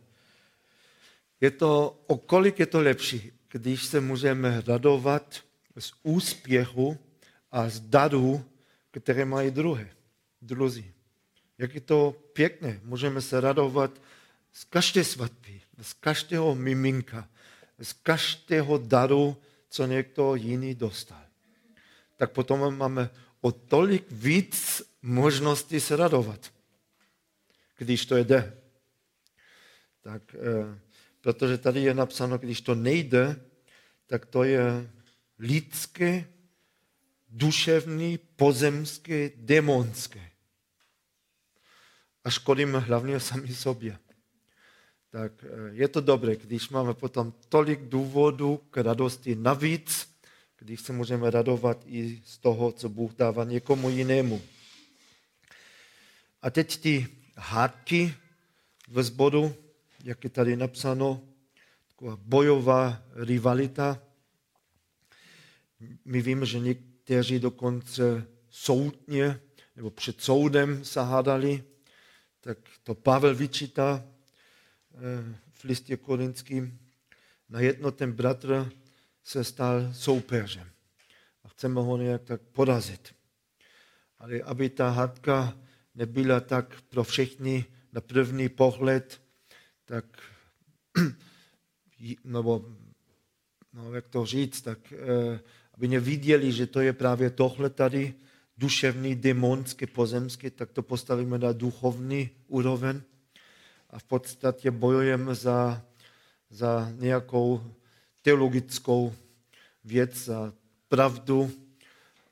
Je 1.42 1.51
to, 1.51 1.98
o 2.08 2.18
kolik 2.18 2.60
je 2.60 2.66
to 2.66 2.82
lepší, 2.82 3.32
když 3.51 3.86
se 3.86 4.00
můžeme 4.00 4.62
radovat 4.68 5.42
z 5.80 5.94
úspěchu 6.04 6.98
a 7.51 7.70
z 7.70 7.80
darů, 7.80 8.46
které 8.92 9.25
mají 9.25 9.51
druhé, 9.51 9.89
druzí. 10.42 10.94
Jak 11.58 11.75
je 11.75 11.82
to 11.82 12.16
pěkné, 12.34 12.80
můžeme 12.84 13.22
se 13.22 13.42
radovat 13.42 14.01
z 14.54 14.63
každé 14.63 15.04
svatby, 15.04 15.62
z 15.82 15.94
každého 15.94 16.56
miminka, 16.56 17.30
z 17.80 17.94
každého 17.94 18.78
daru, 18.78 19.38
co 19.70 19.86
někdo 19.86 20.36
jiný 20.36 20.76
dostal. 20.76 21.22
Tak 22.18 22.32
potom 22.32 22.78
máme 22.78 23.10
o 23.42 23.52
tolik 23.52 24.06
víc 24.12 24.82
možností 25.02 25.80
se 25.80 25.96
radovat, 25.96 26.54
když 27.78 28.06
to 28.06 28.18
jde. 28.18 28.58
Tak, 30.02 30.36
eh, 30.36 30.80
protože 31.22 31.58
tady 31.58 31.82
je 31.82 31.94
napsáno, 31.94 32.38
když 32.38 32.62
to 32.62 32.76
nejde, 32.76 33.36
tak 34.08 34.26
to 34.26 34.44
je 34.44 34.92
lidské, 35.40 36.26
duševní, 37.30 38.18
pozemské, 38.18 39.32
démonské. 39.36 40.30
A 42.24 42.30
škodíme 42.30 42.80
hlavně 42.80 43.20
sami 43.20 43.56
sobě. 43.56 44.00
Tak 45.10 45.44
eh, 45.44 45.48
je 45.72 45.88
to 45.88 46.01
dobré, 46.01 46.36
když 46.36 46.70
máme 46.70 46.94
potom 46.94 47.34
tolik 47.50 47.82
důvodů 47.82 48.58
k 48.70 48.78
radosti 48.78 49.36
navíc, 49.36 50.16
když 50.58 50.82
se 50.82 50.94
můžeme 50.94 51.30
radovat 51.30 51.84
i 51.86 52.22
z 52.25 52.38
toho, 52.38 52.72
co 52.72 52.89
Bůh 52.89 53.13
dává 53.13 53.44
někomu 53.44 53.89
jinému. 53.89 54.42
A 56.42 56.50
teď 56.50 56.82
ty 56.82 57.08
hádky 57.36 58.13
ve 58.88 59.04
zboru, 59.04 59.56
jak 60.04 60.24
je 60.24 60.30
tady 60.30 60.56
napsáno, 60.56 61.22
taková 61.88 62.18
bojová 62.22 63.04
rivalita. 63.16 64.01
My 66.06 66.22
víme, 66.22 66.46
že 66.46 66.60
někteří 66.60 67.39
dokonce 67.39 68.28
soudně 68.50 69.42
nebo 69.75 69.89
před 69.89 70.22
soudem 70.22 70.86
se 70.86 71.01
hádali, 71.01 71.63
tak 72.42 72.58
to 72.84 72.96
Pavel 72.96 73.36
vyčítá 73.36 74.06
v 75.51 75.63
listě 75.63 75.98
korinským. 75.98 76.79
Na 77.50 77.60
jedno 77.60 77.91
ten 77.91 78.12
bratr 78.12 78.72
se 79.24 79.43
stal 79.43 79.93
soupeřem 79.93 80.67
a 81.43 81.48
chceme 81.48 81.81
ho 81.81 81.98
nějak 81.98 82.24
tak 82.24 82.41
porazit. 82.41 83.15
Ale 84.19 84.41
aby 84.41 84.69
ta 84.69 84.89
hádka 84.89 85.58
nebyla 85.96 86.39
tak 86.39 86.81
pro 86.81 87.03
všechny 87.03 87.65
na 87.93 88.01
první 88.01 88.50
pohled, 88.50 89.22
tak 89.86 90.05
nebo 92.24 92.65
no, 93.74 93.93
jak 93.93 94.08
to 94.08 94.25
říct, 94.25 94.62
tak 94.62 94.93
eh, 94.93 95.39
aby 95.74 95.88
neviděli, 95.88 96.51
že 96.51 96.67
to 96.67 96.79
je 96.79 96.93
právě 96.93 97.29
tohle 97.29 97.69
tady, 97.69 98.13
duševní, 98.58 99.15
demonské, 99.15 99.88
pozemské, 99.88 100.51
tak 100.51 100.72
to 100.72 100.84
postavíme 100.84 101.38
na 101.38 101.51
duchovní 101.51 102.29
úroveň 102.48 103.01
a 103.89 104.00
v 104.00 104.03
podstatě 104.03 104.72
bojujeme 104.72 105.36
za, 105.36 105.81
za 106.50 106.91
nějakou 106.96 107.63
teologickou 108.22 109.13
věc, 109.84 110.25
za 110.25 110.53
pravdu 110.88 111.51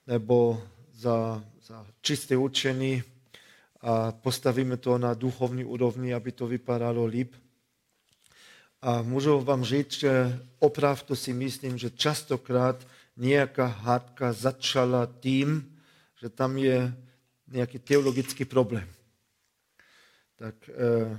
nebo 0.07 0.61
za, 0.93 1.43
za 1.61 1.85
čisté 2.01 2.37
učení 2.37 3.03
a 3.81 4.11
postavíme 4.11 4.77
to 4.77 4.97
na 4.97 5.13
duchovní 5.13 5.65
úrovni, 5.65 6.13
aby 6.13 6.31
to 6.31 6.47
vypadalo 6.47 7.05
líp. 7.05 7.35
A 8.81 9.01
můžu 9.01 9.41
vám 9.41 9.63
říct, 9.63 9.91
že 9.93 10.39
opravdu 10.59 11.15
si 11.15 11.33
myslím, 11.33 11.77
že 11.77 11.89
častokrát 11.89 12.87
nějaká 13.17 13.65
hádka 13.65 14.33
začala 14.33 15.09
tím, 15.19 15.77
že 16.21 16.29
tam 16.29 16.57
je 16.57 16.93
nějaký 17.47 17.79
teologický 17.79 18.45
problém. 18.45 18.87
Tak, 20.35 20.69
eh, 20.69 21.17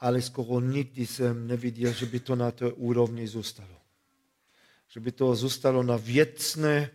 ale 0.00 0.22
skoro 0.22 0.60
nikdy 0.60 1.06
jsem 1.06 1.46
neviděl, 1.46 1.92
že 1.92 2.06
by 2.06 2.20
to 2.20 2.36
na 2.36 2.50
té 2.50 2.72
úrovni 2.72 3.28
zůstalo. 3.28 3.76
Že 4.88 5.00
by 5.00 5.12
to 5.12 5.34
zůstalo 5.34 5.82
na 5.82 5.96
věcné 5.96 6.90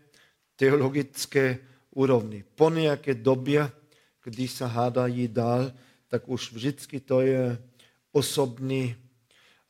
teologické 0.56 1.58
úrovni. 1.92 2.44
Po 2.56 2.70
nějaké 2.70 3.14
době, 3.14 3.72
když 4.24 4.52
se 4.52 4.66
hádají 4.66 5.28
dál, 5.28 5.72
tak 6.08 6.30
už 6.30 6.52
vždycky 6.52 7.00
to 7.00 7.22
je 7.22 7.58
osobní 8.12 8.96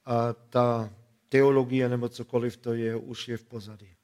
a 0.05 0.33
ta 0.33 0.93
teologie 1.29 1.89
nebo 1.89 2.09
cokoliv 2.09 2.57
to 2.57 2.73
je, 2.73 2.95
už 2.95 3.27
je 3.27 3.37
v 3.37 3.43
pozadí. 3.43 3.95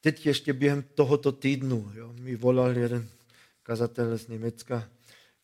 Teď 0.00 0.26
ještě 0.26 0.52
během 0.52 0.82
tohoto 0.82 1.32
týdnu 1.32 1.92
jo, 1.94 2.12
mi 2.12 2.36
volal 2.36 2.78
jeden 2.78 3.08
kazatel 3.62 4.18
z 4.18 4.28
Německa 4.28 4.88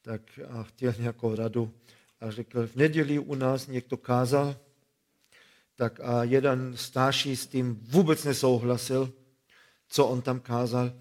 tak 0.03 0.41
a 0.49 0.63
chtěl 0.63 0.95
nějakou 0.99 1.35
radu 1.35 1.75
a 2.21 2.31
řekl, 2.31 2.67
v 2.67 2.77
neděli 2.77 3.19
u 3.19 3.35
nás 3.35 3.67
někdo 3.67 3.97
kázal, 3.97 4.57
tak 5.77 6.01
a 6.01 6.25
jeden 6.25 6.77
starší 6.77 7.37
s 7.37 7.47
tím 7.47 7.79
vůbec 7.83 8.25
nesouhlasil, 8.25 9.13
co 9.89 10.07
on 10.07 10.23
tam 10.23 10.41
kázal. 10.41 10.93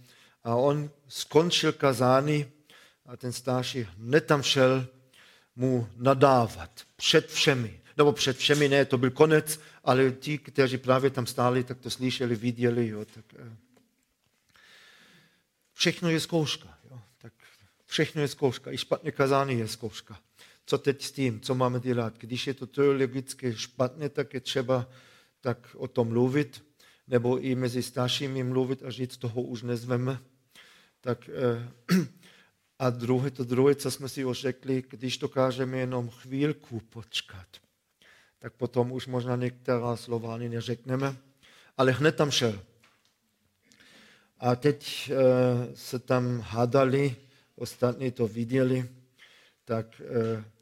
A 0.44 0.56
on 0.56 0.90
skončil 1.08 1.74
kazány 1.74 2.52
a 3.06 3.18
ten 3.18 3.32
starší 3.32 3.88
hned 3.98 4.22
tam 4.22 4.44
šel 4.44 4.88
mu 5.56 5.90
nadávat 5.96 6.82
před 6.96 7.28
všemi. 7.28 7.82
Nebo 7.98 8.14
před 8.14 8.38
všemi 8.38 8.70
ne, 8.70 8.86
to 8.86 8.98
byl 8.98 9.12
konec, 9.12 9.60
ale 9.84 10.12
ti, 10.12 10.38
kteří 10.38 10.78
právě 10.78 11.10
tam 11.10 11.26
stáli, 11.26 11.64
tak 11.64 11.80
to 11.80 11.90
slyšeli, 11.90 12.36
viděli. 12.36 12.88
Jo, 12.88 13.06
tak, 13.06 13.26
eh. 13.34 13.58
Všechno 15.74 16.10
je 16.10 16.20
zkouška. 16.20 16.78
Jo, 16.92 17.02
tak 17.18 17.34
všechno 17.86 18.22
je 18.22 18.28
zkouška. 18.28 18.72
I 18.72 18.78
špatně 18.78 19.12
kazání 19.12 19.60
je 19.60 19.68
zkouška. 19.68 20.20
Co 20.70 20.78
teď 20.78 21.04
s 21.04 21.12
tím? 21.12 21.42
Co 21.42 21.56
máme 21.56 21.80
dělat? 21.80 22.18
Když 22.18 22.48
je 22.48 22.54
to 22.54 22.68
teologicky 22.68 23.56
špatně, 23.56 24.10
tak 24.10 24.34
je 24.34 24.40
třeba 24.40 24.90
tak 25.42 25.76
o 25.76 25.88
tom 25.88 26.08
mluvit, 26.08 26.66
nebo 27.08 27.40
i 27.40 27.56
mezi 27.56 27.84
staršími 27.84 28.44
mluvit 28.44 28.84
a 28.84 28.92
říct, 28.92 29.18
toho 29.18 29.42
už 29.42 29.64
nezveme. 29.64 30.20
Tak, 31.02 31.30
eh, 31.30 31.72
a 32.80 32.90
druhé, 32.90 33.32
to 33.32 33.44
druhé, 33.44 33.76
co 33.76 33.92
jsme 33.92 34.10
si 34.10 34.26
už 34.26 34.40
řekli, 34.40 34.84
když 34.90 35.18
dokážeme 35.18 35.78
jenom 35.78 36.10
chvílku 36.10 36.80
počkat, 36.80 37.48
tak 38.40 38.54
potom 38.54 38.92
už 38.92 39.08
možná 39.08 39.36
některá 39.36 39.96
slova 39.96 40.36
ani 40.36 40.50
neřekneme, 40.50 41.18
ale 41.78 41.92
hned 41.92 42.16
tam 42.16 42.32
šel. 42.32 42.60
A 44.40 44.56
teď 44.56 45.12
e, 45.12 45.76
se 45.76 46.00
tam 46.00 46.40
hádali, 46.40 47.16
ostatní 47.56 48.12
to 48.12 48.28
viděli, 48.28 48.90
tak 49.66 50.02
e, 50.02 50.57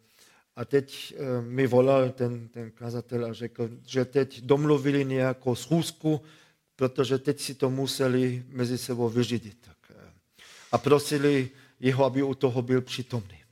a 0.56 0.66
teď 0.66 1.14
e, 1.18 1.42
mi 1.42 1.68
volal 1.68 2.10
ten, 2.10 2.48
ten 2.48 2.72
kazatel 2.72 3.26
a 3.26 3.34
řekl, 3.34 3.70
že 3.86 4.06
teď 4.06 4.42
domluvili 4.42 5.06
nějakou 5.06 5.56
schůzku, 5.56 6.22
protože 6.76 7.18
teď 7.18 7.40
si 7.40 7.54
to 7.54 7.70
museli 7.70 8.44
mezi 8.48 8.78
sebou 8.78 9.10
vyřídit. 9.10 9.58
Tak, 9.62 9.78
e, 9.90 10.12
a 10.72 10.78
prosili 10.78 11.50
jeho, 11.80 12.06
aby 12.06 12.24
u 12.24 12.36
toho 12.36 12.62
byl 12.62 12.82
přítomný 12.82 13.46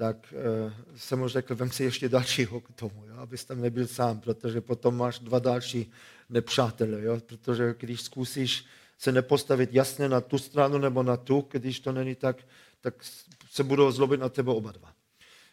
tak 0.00 0.34
uh, 0.64 0.72
jsem 0.96 1.18
mu 1.18 1.28
řekl, 1.28 1.54
vem 1.54 1.70
si 1.70 1.84
ještě 1.84 2.08
dalšího 2.08 2.60
k 2.60 2.72
tomu, 2.72 3.04
jo, 3.06 3.16
abys 3.16 3.44
tam 3.44 3.60
nebyl 3.60 3.86
sám, 3.86 4.20
protože 4.20 4.60
potom 4.60 4.96
máš 4.96 5.18
dva 5.18 5.38
další 5.38 5.92
nepřátele, 6.28 7.02
jo, 7.02 7.20
protože 7.26 7.74
když 7.78 8.00
zkusíš 8.00 8.64
se 8.98 9.12
nepostavit 9.12 9.70
jasně 9.72 10.08
na 10.08 10.20
tu 10.20 10.38
stranu 10.38 10.78
nebo 10.78 11.02
na 11.02 11.16
tu, 11.16 11.46
když 11.50 11.80
to 11.80 11.92
není 11.92 12.14
tak, 12.14 12.36
tak 12.80 12.94
se 13.50 13.62
budou 13.62 13.92
zlobit 13.92 14.20
na 14.20 14.28
tebe 14.28 14.52
oba 14.52 14.72
dva. 14.72 14.92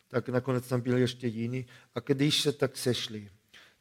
Tak 0.08 0.30
nakonec 0.30 0.68
tam 0.68 0.82
byl 0.82 0.98
ještě 0.98 1.28
jiný. 1.28 1.66
A 1.96 2.00
když 2.00 2.42
se 2.42 2.52
tak 2.52 2.78
sešli, 2.78 3.30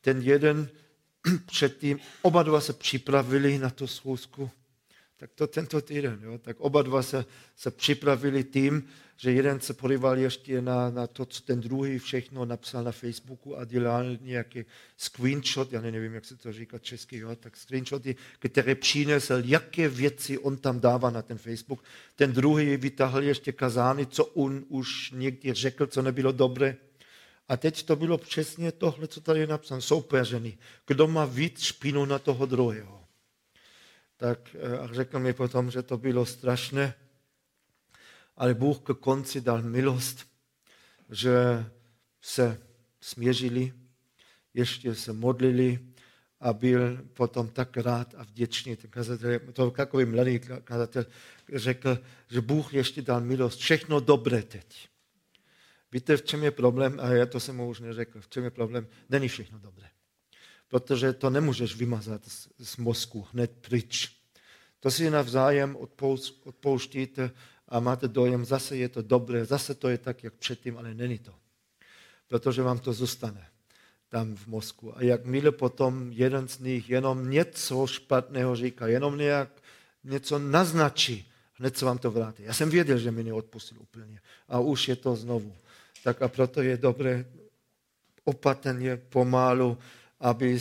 ten 0.00 0.22
jeden 0.22 0.70
předtím, 1.46 1.98
oba 2.22 2.42
dva 2.42 2.60
se 2.60 2.72
připravili 2.72 3.58
na 3.58 3.70
tu 3.70 3.86
schůzku, 3.86 4.50
Tak 5.16 5.30
to 5.34 5.46
tento 5.46 5.80
týden. 5.80 6.20
Jo? 6.22 6.38
Tak 6.38 6.60
oba 6.60 6.82
dva 6.82 7.02
se, 7.02 7.24
se 7.56 7.70
připravili 7.70 8.44
tím, 8.44 8.88
že 9.16 9.32
jeden 9.32 9.60
se 9.60 9.74
podíval 9.74 10.18
ještě 10.18 10.62
na, 10.62 10.90
na 10.90 11.06
to, 11.06 11.26
co 11.26 11.42
ten 11.42 11.60
druhý 11.60 11.98
všechno 11.98 12.44
napsal 12.44 12.84
na 12.84 12.92
Facebooku 12.92 13.58
a 13.58 13.64
dělal 13.64 14.04
nějaký 14.20 14.64
screenshot, 14.96 15.72
já 15.72 15.80
nevím, 15.80 16.14
jak 16.14 16.24
se 16.24 16.36
to 16.36 16.52
říká 16.52 16.78
česky, 16.78 17.18
jo? 17.18 17.36
tak 17.36 17.56
screenshoty, 17.56 18.16
které 18.38 18.74
přinesl, 18.74 19.42
jaké 19.44 19.88
věci 19.88 20.38
on 20.38 20.56
tam 20.56 20.80
dává 20.80 21.10
na 21.10 21.22
ten 21.22 21.38
Facebook. 21.38 21.84
Ten 22.16 22.32
druhý 22.32 22.76
vytáhl 22.76 23.22
ještě 23.22 23.52
kazány, 23.52 24.06
co 24.06 24.24
on 24.24 24.64
už 24.68 25.10
někdy 25.10 25.52
řekl, 25.52 25.86
co 25.86 26.02
nebylo 26.02 26.32
dobré. 26.32 26.76
A 27.48 27.56
teď 27.56 27.82
to 27.82 27.96
bylo 27.96 28.18
přesně 28.18 28.72
tohle, 28.72 29.08
co 29.08 29.20
tady 29.20 29.40
je 29.40 29.46
napsáno, 29.46 29.80
soupeřený. 29.80 30.58
Kdo 30.86 31.08
má 31.08 31.24
víc 31.24 31.60
špínu 31.60 32.04
na 32.04 32.18
toho 32.18 32.46
druhého 32.46 33.05
tak 34.16 34.54
eh, 34.54 34.78
a 34.78 34.86
řekl 34.92 35.18
mi 35.18 35.32
potom, 35.32 35.70
že 35.70 35.82
to 35.82 35.98
bylo 35.98 36.26
strašné, 36.26 36.94
ale 38.36 38.54
Bůh 38.54 38.78
k 38.78 38.94
konci 38.94 39.40
dal 39.40 39.62
milost, 39.62 40.26
že 41.10 41.66
se 42.20 42.60
směřili, 43.00 43.72
ještě 44.54 44.94
se 44.94 45.12
modlili 45.12 45.78
a 46.40 46.52
byl 46.52 46.96
potom 47.12 47.48
tak 47.48 47.76
rád 47.76 48.14
a 48.14 48.22
vděčný. 48.22 48.76
Ten 48.76 48.90
kazatel, 48.90 49.38
to 49.52 49.70
takový 49.70 50.04
mladý 50.04 50.40
kazatel 50.64 51.06
řekl, 51.54 51.98
že 52.30 52.40
Bůh 52.40 52.74
ještě 52.74 53.02
dal 53.02 53.20
milost, 53.20 53.58
všechno 53.58 54.00
dobré 54.00 54.42
teď. 54.42 54.88
Víte, 55.92 56.16
v 56.16 56.22
čem 56.22 56.44
je 56.44 56.50
problém? 56.50 57.00
A 57.02 57.08
já 57.08 57.26
to 57.26 57.40
jsem 57.40 57.56
mu 57.56 57.68
už 57.68 57.80
neřekl. 57.80 58.20
V 58.20 58.28
čem 58.28 58.44
je 58.44 58.50
problém? 58.50 58.86
Není 59.08 59.28
všechno 59.28 59.58
dobré 59.58 59.88
protože 60.68 61.12
to 61.12 61.30
nemůžeš 61.30 61.76
vymazat 61.76 62.20
z, 62.28 62.48
z 62.58 62.76
mozku 62.76 63.26
hned 63.32 63.50
pryč. 63.60 64.16
To 64.80 64.90
si 64.90 65.10
navzájem 65.10 65.76
odpouštíte 66.44 67.30
a 67.68 67.80
máte 67.80 68.08
dojem, 68.08 68.44
zase 68.44 68.76
je 68.76 68.88
to 68.88 69.02
dobré, 69.02 69.44
zase 69.44 69.74
to 69.74 69.88
je 69.88 69.98
tak, 69.98 70.24
jak 70.24 70.34
předtím, 70.34 70.78
ale 70.78 70.94
není 70.94 71.18
to. 71.18 71.34
Protože 72.28 72.62
vám 72.62 72.78
to 72.78 72.92
zůstane 72.92 73.46
tam 74.08 74.36
v 74.36 74.46
mozku. 74.46 74.96
A 74.96 75.02
jakmile 75.02 75.50
potom 75.50 76.12
jeden 76.12 76.48
z 76.48 76.58
nich 76.58 76.90
jenom 76.90 77.30
něco 77.30 77.86
špatného 77.86 78.56
říká, 78.56 78.86
jenom 78.86 79.18
nějak 79.18 79.48
něco 80.04 80.38
naznačí, 80.38 81.32
hned 81.54 81.76
se 81.76 81.84
vám 81.84 81.98
to 81.98 82.10
vrátí. 82.10 82.42
Já 82.42 82.54
jsem 82.54 82.70
věděl, 82.70 82.98
že 82.98 83.10
mi 83.10 83.24
neodpustil 83.24 83.78
úplně. 83.80 84.20
A 84.48 84.60
už 84.60 84.88
je 84.88 84.96
to 84.96 85.16
znovu. 85.16 85.54
Tak 86.04 86.22
a 86.22 86.28
proto 86.28 86.62
je 86.62 86.76
dobré 86.76 87.24
opatrně, 88.24 88.96
pomalu, 88.96 89.78
aby 90.20 90.58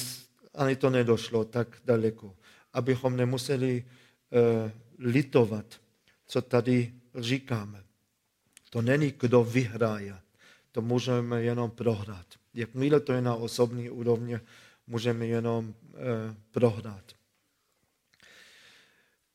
ani 0.53 0.75
to 0.75 0.89
nedošlo 0.89 1.45
tak 1.45 1.67
daleko. 1.85 2.35
Abychom 2.73 3.17
nemuseli 3.17 3.83
uh, 3.83 4.71
litovat, 4.99 5.65
co 6.27 6.41
tady 6.41 6.93
říkáme. 7.15 7.83
To 8.69 8.81
není, 8.81 9.13
kdo 9.19 9.43
vyhraje. 9.43 10.19
To 10.71 10.81
můžeme 10.81 11.43
jenom 11.43 11.71
prohrát. 11.71 12.25
Jakmile 12.53 12.99
to 12.99 13.13
je 13.13 13.21
na 13.21 13.35
osobní 13.35 13.89
úrovni, 13.89 14.39
můžeme 14.87 15.27
jenom 15.27 15.67
uh, 15.67 15.73
prohrát. 16.51 17.15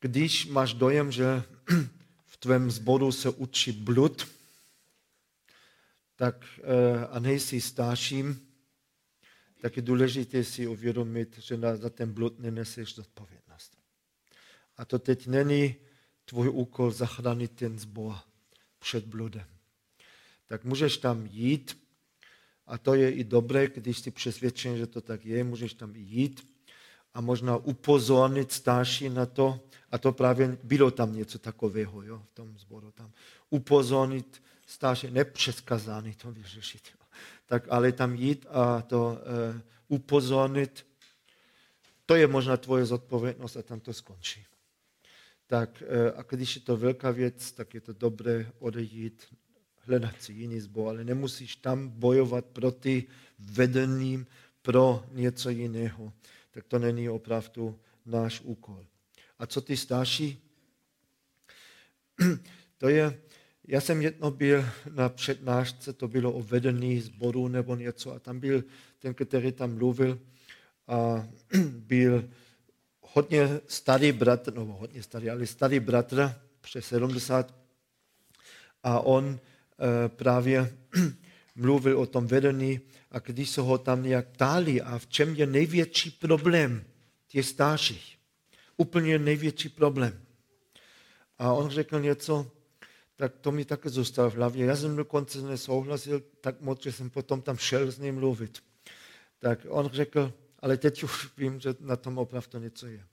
Když 0.00 0.47
máš 0.47 0.75
dojem, 0.75 1.12
že 1.12 1.43
v 2.27 2.37
tvém 2.37 2.71
zboru 2.71 3.12
se 3.12 3.31
učí 3.31 3.73
blud, 3.73 4.29
tak 6.17 6.45
uh, 6.59 6.65
a 7.11 7.19
nejsi 7.19 7.61
starším, 7.61 8.50
tak 9.61 9.76
je 9.76 9.83
důležité 9.83 10.45
si 10.45 10.67
uvědomit, 10.67 11.38
že 11.38 11.59
za 11.76 11.90
ten 11.90 12.12
blud 12.12 12.38
neneseš 12.38 12.95
zodpovědnost. 12.95 13.76
A 14.76 14.85
to 14.85 14.99
teď 14.99 15.26
není 15.26 15.75
tvůj 16.25 16.49
úkol 16.49 16.90
zachránit 16.90 17.52
ten 17.52 17.79
zbor 17.79 18.14
před 18.79 19.05
bludem. 19.05 19.47
Tak 20.47 20.64
můžeš 20.64 20.97
tam 20.97 21.26
jít, 21.26 21.79
a 22.67 22.79
to 22.79 22.95
je 22.95 23.12
i 23.12 23.25
dobré, 23.25 23.69
když 23.69 23.99
jsi 23.99 24.11
přesvědčen, 24.11 24.76
že 24.76 24.87
to 24.87 25.00
tak 25.00 25.26
je, 25.26 25.45
můžeš 25.45 25.75
tam 25.75 25.97
jít 25.97 26.49
a 27.14 27.21
možná 27.21 27.57
upozornit 27.57 28.52
starší 28.52 29.09
na 29.09 29.26
to, 29.26 29.61
a 29.90 29.99
to 29.99 30.12
právě 30.12 30.59
bylo 30.62 30.90
tam 30.90 31.17
něco 31.17 31.38
takového 31.38 32.02
jo, 32.02 32.23
v 32.31 32.35
tom 32.35 32.59
zboru. 32.59 32.90
Tam 32.90 33.12
upozornit 33.51 34.42
starší, 34.66 35.11
nepřeskazány 35.11 36.14
to 36.14 36.33
vyřešit. 36.33 37.00
Tak 37.51 37.67
ale 37.67 37.93
tam 37.93 38.15
jít 38.15 38.47
a 38.51 38.83
to 38.83 39.19
uh, 39.19 39.61
upozornit, 39.89 40.87
to 42.07 42.15
je 42.15 42.27
možná 42.27 42.57
tvoje 42.57 42.87
zodpovědnost 42.87 43.57
a 43.57 43.63
tam 43.63 43.81
to 43.81 43.93
skončí. 43.93 44.47
Tak 45.47 45.83
uh, 45.83 46.19
a 46.19 46.23
když 46.23 46.57
je 46.57 46.63
to 46.63 46.77
velká 46.77 47.11
věc, 47.11 47.53
tak 47.53 47.75
je 47.75 47.81
to 47.81 47.93
dobré 47.93 48.47
odejít, 48.59 49.27
hledat 49.79 50.23
si 50.23 50.33
jiný 50.33 50.61
zbor, 50.61 50.89
ale 50.89 51.05
nemusíš 51.05 51.57
tam 51.57 51.89
bojovat 51.89 52.45
proti 52.45 53.05
vedením 53.39 54.27
pro 54.63 55.05
něco 55.11 55.51
jiného. 55.51 56.13
Tak 56.51 56.65
to 56.65 56.79
není 56.79 57.09
opravdu 57.09 57.79
náš 58.07 58.41
úkol. 58.41 58.87
A 59.39 59.47
co 59.47 59.61
ty 59.61 59.77
starší? 59.77 60.39
To 62.81 62.89
je, 62.89 63.21
já 63.70 63.80
jsem 63.80 64.02
jedno 64.02 64.30
byl 64.30 64.64
na 64.90 65.09
přednášce, 65.09 65.92
to 65.92 66.09
bylo 66.09 66.33
o 66.33 66.42
vedení 66.42 67.00
zboru 67.00 67.48
nebo 67.48 67.76
něco, 67.76 68.12
a 68.12 68.18
tam 68.18 68.40
byl 68.40 68.64
ten, 68.98 69.14
který 69.14 69.52
tam 69.52 69.74
mluvil, 69.74 70.18
a 70.88 71.26
byl 71.68 72.28
hodně 73.00 73.61
starý 73.66 74.12
bratr, 74.12 74.54
no 74.54 74.64
hodně 74.64 75.02
starý, 75.02 75.30
ale 75.30 75.46
starý 75.46 75.80
bratr, 75.80 76.35
přes 76.61 76.87
70, 76.87 77.54
a 78.83 79.00
on 79.00 79.38
e, 79.38 80.09
právě 80.09 80.76
mluvil 81.54 81.98
o 81.98 82.06
tom 82.06 82.26
vedení 82.26 82.80
a 83.11 83.18
když 83.18 83.50
se 83.50 83.61
ho 83.61 83.78
tam 83.78 84.02
nějak 84.02 84.28
ptali, 84.28 84.80
a 84.80 84.98
v 84.98 85.06
čem 85.06 85.35
je 85.35 85.46
největší 85.46 86.11
problém 86.11 86.85
těch 87.28 87.46
starších, 87.46 88.18
úplně 88.76 89.18
největší 89.18 89.68
problém. 89.68 90.22
A 91.38 91.52
on 91.52 91.70
řekl 91.70 92.00
něco, 92.00 92.50
tak 93.20 93.37
to 93.40 93.52
mi 93.52 93.64
také 93.64 93.88
zůstalo 93.88 94.30
v 94.30 94.35
hlavě. 94.35 94.66
Já 94.66 94.76
jsem 94.76 94.96
dokonce 94.96 95.42
nesouhlasil 95.42 96.22
tak 96.40 96.61
moc, 96.61 96.83
že 96.83 96.92
jsem 96.92 97.11
potom 97.11 97.42
tam 97.42 97.56
šel 97.56 97.92
s 97.92 97.98
ním 97.98 98.14
mluvit. 98.14 98.62
Tak 99.38 99.66
on 99.68 99.90
řekl, 99.92 100.33
ale 100.59 100.76
teď 100.76 101.02
už 101.02 101.37
vím, 101.37 101.61
že 101.61 101.74
na 101.80 101.96
tom 101.96 102.18
opravdu 102.18 102.59
něco 102.59 102.87
je. 102.87 103.04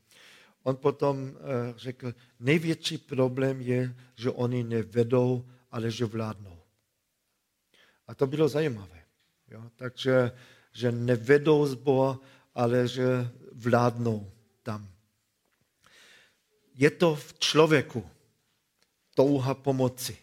On 0.63 0.75
potom 0.75 1.23
uh, 1.23 1.35
řekl, 1.75 2.13
největší 2.39 2.97
problém 2.97 3.61
je, 3.61 3.95
že 4.15 4.31
oni 4.31 4.63
nevedou, 4.63 5.45
ale 5.71 5.91
že 5.91 6.05
vládnou. 6.05 6.57
A 8.07 8.15
to 8.15 8.27
bylo 8.27 8.47
zajímavé. 8.47 9.03
Jo? 9.51 9.63
Takže, 9.75 10.31
že 10.71 10.91
nevedou 10.91 11.65
zbor, 11.65 12.19
ale 12.55 12.87
že 12.87 13.29
vládnou 13.51 14.31
tam. 14.63 14.87
Je 16.75 16.91
to 16.91 17.15
v 17.15 17.39
člověku 17.39 18.16
touha 19.17 19.53
pomoci. 19.53 20.17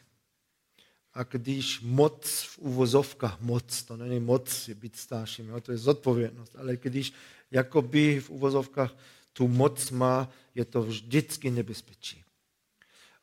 A 1.14 1.22
když 1.22 1.80
moc 1.82 2.42
v 2.42 2.58
uvozovkách, 2.58 3.40
moc, 3.40 3.82
to 3.82 3.96
není 3.96 4.20
moc 4.20 4.68
je 4.68 4.74
být 4.74 4.96
starším, 4.96 5.48
jo, 5.48 5.60
to 5.60 5.72
je 5.72 5.78
zodpovědnost, 5.78 6.56
ale 6.58 6.76
když 6.76 7.12
jakoby 7.50 8.20
v 8.20 8.30
uvozovkách 8.30 8.94
tu 9.32 9.48
moc 9.48 9.90
má, 9.90 10.30
je 10.54 10.64
to 10.64 10.82
vždycky 10.82 11.50
nebezpečí. 11.50 12.22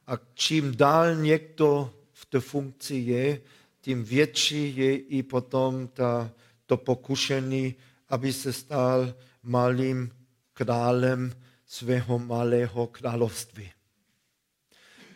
A 0.07 0.19
čím 0.33 0.75
dál 0.75 1.15
někdo 1.15 1.93
v 2.13 2.25
té 2.25 2.39
funkci 2.39 2.95
je, 2.95 3.41
tím 3.81 4.03
větší 4.03 4.77
je 4.77 4.97
i 4.97 5.23
potom 5.23 5.87
ta, 5.87 6.31
to 6.65 6.77
pokušení, 6.77 7.75
aby 8.09 8.33
se 8.33 8.53
stal 8.53 9.13
malým 9.43 10.11
králem 10.53 11.35
svého 11.65 12.19
malého 12.19 12.87
království 12.87 13.71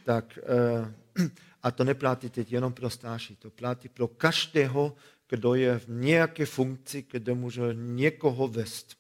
tak, 0.06 0.40
eh, 0.42 1.30
a 1.64 1.72
to 1.72 1.84
neplatí 1.84 2.30
teď 2.30 2.52
jenom 2.52 2.74
pro 2.74 2.90
starší, 2.90 3.36
to 3.36 3.50
platí 3.50 3.90
pro 3.90 4.08
každého, 4.08 4.96
kdo 5.30 5.54
je 5.56 5.80
v 5.80 5.88
nějaké 5.88 6.46
funkci, 6.46 7.06
kdo 7.12 7.36
může 7.36 7.62
někoho 7.74 8.48
vést. 8.48 8.98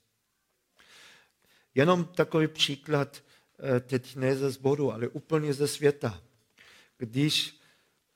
Jenom 1.75 2.05
takový 2.05 2.47
příklad, 2.47 3.23
eh, 3.59 3.79
teď 3.79 4.15
ne 4.15 4.35
ze 4.35 4.51
sboru, 4.51 4.91
ale 4.91 5.07
úplně 5.07 5.53
ze 5.53 5.67
světa. 5.67 6.21
Když 6.97 7.59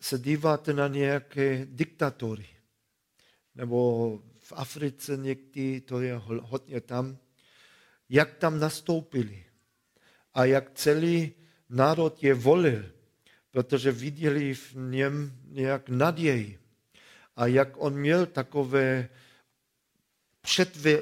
se 0.01 0.19
díváte 0.19 0.73
na 0.73 0.87
nějaké 0.87 1.67
diktatory, 1.69 2.47
nebo 3.55 4.21
v 4.39 4.53
Africe 4.55 5.17
někdy, 5.17 5.81
to 5.81 6.01
je 6.01 6.15
hodně 6.25 6.81
tam, 6.81 7.17
jak 8.09 8.35
tam 8.35 8.59
nastoupili 8.59 9.45
a 10.33 10.45
jak 10.45 10.71
celý 10.73 11.38
národ 11.69 12.23
je 12.23 12.33
volil, 12.33 12.85
protože 13.51 13.91
viděli 13.91 14.53
v 14.53 14.75
něm 14.75 15.33
nějak 15.47 15.89
naději. 15.89 16.59
A 17.35 17.47
jak 17.47 17.69
on 17.77 17.93
měl 17.93 18.25
takové 18.25 19.09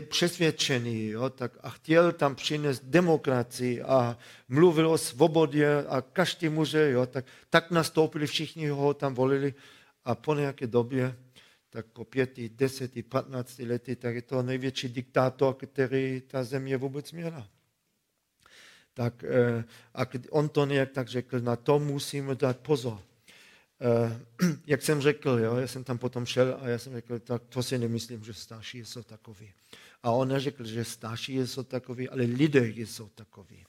přesvědčený, 0.10 1.08
jo, 1.08 1.30
tak 1.30 1.52
a 1.62 1.70
chtěl 1.70 2.12
tam 2.12 2.36
přinést 2.36 2.84
demokracii 2.86 3.82
a 3.82 4.18
mluvil 4.48 4.90
o 4.90 4.98
svobodě 4.98 5.86
a 5.88 6.02
každý 6.02 6.50
může, 6.50 6.92
jo, 6.92 7.06
tak, 7.06 7.26
tak 7.50 7.72
nastoupili, 7.72 8.28
všichni 8.28 8.68
ho 8.68 8.94
tam 8.94 9.14
volili 9.14 9.54
a 10.06 10.16
po 10.16 10.36
nějaké 10.36 10.68
době, 10.68 11.16
tak 11.70 11.86
po 11.86 12.06
pěti, 12.06 12.50
deseti, 12.50 13.04
patnácti 13.04 13.66
lety, 13.66 13.96
tak 13.96 14.16
je 14.16 14.22
to 14.22 14.44
největší 14.44 14.90
diktátor, 14.90 15.54
který 15.54 16.22
ta 16.28 16.44
země 16.44 16.78
vůbec 16.78 17.12
měla. 17.12 17.48
Tak 18.98 19.24
eh, 19.24 19.64
a 19.94 20.02
on 20.30 20.50
to 20.50 20.66
nějak 20.66 20.92
tak 20.92 21.08
řekl, 21.08 21.40
na 21.40 21.56
to 21.56 21.80
musíme 21.80 22.36
dát 22.36 22.58
pozor. 22.58 22.98
Eh, 23.82 24.20
jak 24.68 24.82
jsem 24.82 25.02
řekl, 25.02 25.30
jo, 25.30 25.56
já 25.56 25.68
jsem 25.68 25.84
tam 25.84 25.98
potom 25.98 26.26
šel 26.26 26.58
a 26.62 26.68
já 26.68 26.78
jsem 26.78 26.94
řekl, 26.94 27.20
tak 27.20 27.44
to 27.50 27.64
si 27.64 27.78
nemyslím, 27.78 28.24
že 28.24 28.34
starší 28.34 28.86
jsou 28.86 29.04
takový. 29.04 29.52
A 30.04 30.12
on 30.12 30.28
neřekl, 30.28 30.66
že 30.66 30.86
starší 30.86 31.38
jsou 31.38 31.64
takový, 31.64 32.10
ale 32.10 32.24
lidé 32.24 32.68
jsou 32.68 33.10
takový. 33.10 33.66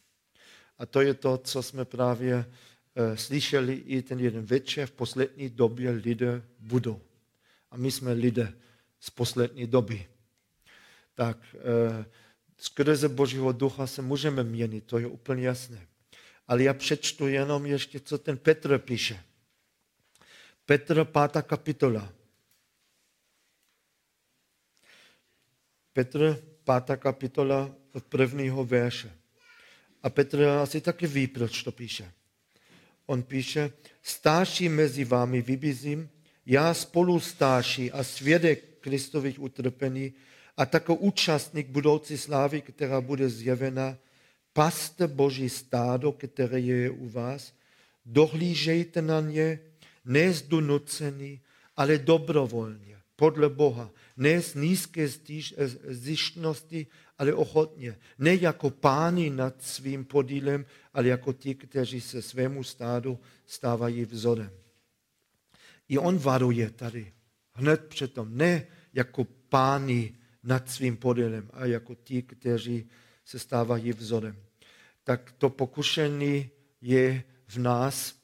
A 0.79 0.87
to 0.87 1.01
je 1.01 1.15
to, 1.15 1.39
co 1.39 1.63
jsme 1.63 1.85
právě 1.85 2.37
uh, 2.37 3.17
slyšeli 3.17 3.75
i 3.75 4.03
ten 4.03 4.21
jeden 4.21 4.45
večer. 4.45 4.87
V 4.87 4.93
poslední 4.93 5.49
době 5.49 5.91
lidé 5.91 6.43
budou. 6.59 7.01
A 7.71 7.77
my 7.77 7.91
jsme 7.91 8.13
lidé 8.13 8.53
z 9.01 9.11
poslední 9.11 9.67
doby. 9.67 10.07
Tak 11.15 11.37
skrze 12.59 13.09
Božího 13.09 13.53
ducha 13.53 13.87
se 13.87 14.03
můžeme 14.03 14.45
měnit, 14.45 14.85
to 14.85 14.99
je 14.99 15.07
úplně 15.07 15.47
jasné. 15.47 15.87
Ale 16.47 16.63
já 16.63 16.75
přečtu 16.75 17.29
jenom 17.29 17.67
ještě, 17.67 18.01
co 18.01 18.19
ten 18.19 18.39
Petr 18.39 18.79
píše. 18.79 19.23
Petr, 20.67 21.05
pátá 21.05 21.43
kapitola. 21.43 22.13
Petr, 25.93 26.43
pátá 26.65 26.97
kapitola 26.97 27.75
od 27.93 28.05
prvního 28.05 28.65
verše. 28.65 29.13
A 30.03 30.11
Petr 30.11 30.45
asi 30.45 30.81
taky 30.81 31.07
ví, 31.07 31.27
proč 31.27 31.63
to 31.63 31.73
píše. 31.73 32.13
On 33.07 33.23
píše, 33.23 33.73
stáší 34.03 34.69
mezi 34.69 35.05
vámi 35.05 35.43
vybízím, 35.43 36.11
já 36.47 36.75
spolu 36.75 37.21
stáší 37.21 37.93
a 37.93 38.05
svědek 38.05 38.79
Kristových 38.81 39.41
utrpení 39.41 40.13
a 40.59 40.67
tako 40.67 40.95
účastník 40.95 41.69
budoucí 41.69 42.19
slávy, 42.19 42.61
která 42.61 43.01
bude 43.01 43.31
zjevena, 43.31 43.97
paste 44.53 45.07
Boží 45.07 45.49
stádo, 45.49 46.13
které 46.13 46.61
je 46.61 46.91
u 46.91 47.09
vás, 47.09 47.55
dohlížejte 48.07 49.03
na 49.03 49.21
ně, 49.21 49.61
ne 50.05 50.33
z 50.33 50.43
ale 51.77 51.99
dobrovolně, 51.99 52.99
podle 53.17 53.49
Boha. 53.49 53.91
Ne 54.17 54.43
z 54.43 54.55
nízké 54.55 55.09
zjištnosti, 55.89 56.87
ale 57.19 57.35
ochotně. 57.35 57.97
Ne 58.19 58.35
jako 58.35 58.71
páni 58.71 59.31
nad 59.31 59.63
svým 59.63 60.05
podílem, 60.05 60.67
ale 60.95 61.09
jako 61.09 61.33
ti, 61.33 61.55
kteří 61.55 62.01
se 62.01 62.23
svému 62.23 62.65
stádu 62.65 63.19
stávají 63.47 64.05
vzorem. 64.05 64.51
I 65.89 65.99
on 65.99 66.19
varuje 66.19 66.71
tady, 66.71 67.13
hned 67.55 67.87
předtom, 67.87 68.37
ne 68.37 68.67
jako 68.95 69.25
páni 69.49 70.18
nad 70.49 70.71
svým 70.71 70.97
podílem, 70.97 71.51
a 71.53 71.67
jako 71.67 71.95
ti, 71.95 72.23
kteří 72.23 72.91
se 73.25 73.39
stávají 73.39 73.93
vzorem. 73.93 74.37
Tak 75.05 75.33
to 75.33 75.51
pokušení 75.51 76.51
je 76.81 77.25
v 77.47 77.57
nás, 77.57 78.15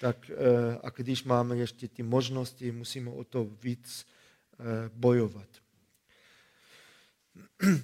tak 0.00 0.30
eh, 0.30 0.34
a 0.82 0.90
když 0.90 1.24
máme 1.24 1.56
ještě 1.56 1.88
ty 1.88 2.02
možnosti, 2.02 2.72
musíme 2.72 3.10
o 3.10 3.24
to 3.24 3.44
víc 3.44 4.06
eh, 4.06 4.90
bojovat. 4.94 5.48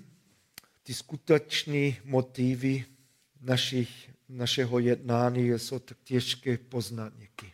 Ty 0.83 0.95
skutečné 0.95 1.93
motivy 2.05 2.85
našich, 3.41 4.11
našeho 4.29 4.79
jednání 4.79 5.49
jsou 5.49 5.79
tak 5.79 5.99
těžké 6.05 6.59
poznat 6.59 7.13
někdy. 7.19 7.53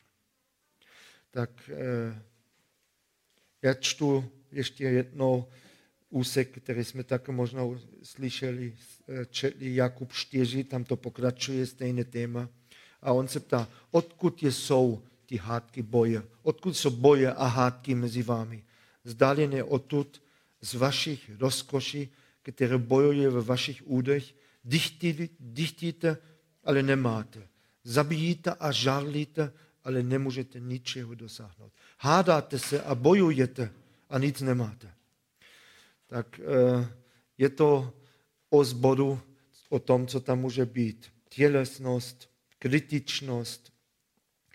Tak 1.31 1.71
eh, 1.73 2.23
já 3.63 3.75
čtu 3.75 4.33
ještě 4.53 4.85
jednou 4.85 5.49
úsek, 6.17 6.59
který 6.63 6.85
jsme 6.85 7.05
tak 7.05 7.29
možná 7.29 7.63
slyšeli, 8.03 8.75
četli 9.31 9.75
Jakub 9.75 10.13
4, 10.13 10.65
tam 10.65 10.85
to 10.85 10.97
pokračuje 10.97 11.67
stejné 11.67 12.05
téma. 12.05 12.49
A 13.03 13.13
on 13.13 13.29
se 13.29 13.41
ptá, 13.41 13.69
odkud 13.91 14.43
jsou 14.43 15.03
ty 15.27 15.37
hádky 15.37 15.83
boje? 15.83 16.23
Odkud 16.43 16.77
jsou 16.77 16.91
boje 16.91 17.33
a 17.33 17.47
hádky 17.47 17.95
mezi 17.95 18.23
vámi? 18.23 18.65
Zdali 19.05 19.47
ne 19.47 19.63
odtud 19.63 20.23
z 20.61 20.75
vašich 20.75 21.31
rozkoší, 21.39 22.09
které 22.43 22.79
bojuje 22.79 23.31
ve 23.31 23.43
vašich 23.43 23.83
údech, 23.85 24.35
dychtíte, 25.41 26.17
ale 26.65 26.83
nemáte. 26.83 27.49
Zabijíte 27.85 28.51
a 28.51 28.73
žárlíte, 28.73 29.53
ale 29.85 30.03
nemůžete 30.03 30.61
ničeho 30.61 31.15
dosáhnout. 31.15 31.73
Hádáte 31.99 32.59
se 32.59 32.83
a 32.83 32.95
bojujete 32.95 33.71
a 34.11 34.19
nic 34.19 34.41
nemáte. 34.41 34.96
Tak 36.07 36.41
eh, 36.41 36.89
je 37.39 37.49
to 37.49 37.93
o 38.51 38.65
zboru, 38.65 39.21
o 39.69 39.79
tom, 39.79 40.07
co 40.07 40.21
tam 40.21 40.41
může 40.41 40.67
být. 40.67 41.13
Tělesnost, 41.29 42.31
kritičnost, 42.59 43.73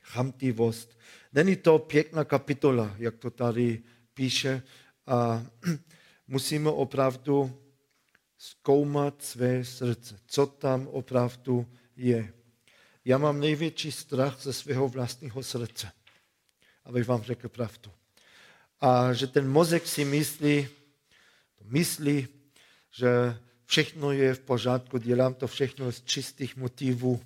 chamtivost. 0.04 0.98
Není 1.34 1.56
to 1.56 1.80
pěkná 1.80 2.24
kapitola, 2.24 2.96
jak 2.98 3.18
to 3.18 3.30
tady 3.30 3.84
píše, 4.14 4.64
a 5.08 5.46
musíme 6.28 6.70
opravdu 6.70 7.62
zkoumat 8.38 9.22
své 9.22 9.66
srdce, 9.66 10.20
co 10.26 10.46
tam 10.46 10.88
opravdu 10.88 11.68
je. 11.96 12.34
Já 13.06 13.18
mám 13.18 13.40
největší 13.40 13.92
strach 13.92 14.42
ze 14.42 14.54
svého 14.54 14.88
vlastního 14.88 15.44
srdce, 15.44 15.92
abych 16.86 17.08
vám 17.08 17.22
řekl 17.24 17.50
pravdu. 17.50 17.92
A 18.82 19.14
že 19.14 19.28
ten 19.28 19.50
mozek 19.50 19.88
si 19.88 20.06
myslí, 20.06 20.68
myslí, 21.64 22.28
že 22.92 23.38
všechno 23.66 24.12
je 24.12 24.34
v 24.34 24.40
pořádku, 24.40 24.98
dělám 24.98 25.34
to 25.34 25.48
všechno 25.48 25.92
z 25.92 26.02
čistých 26.02 26.58
motivů, 26.58 27.22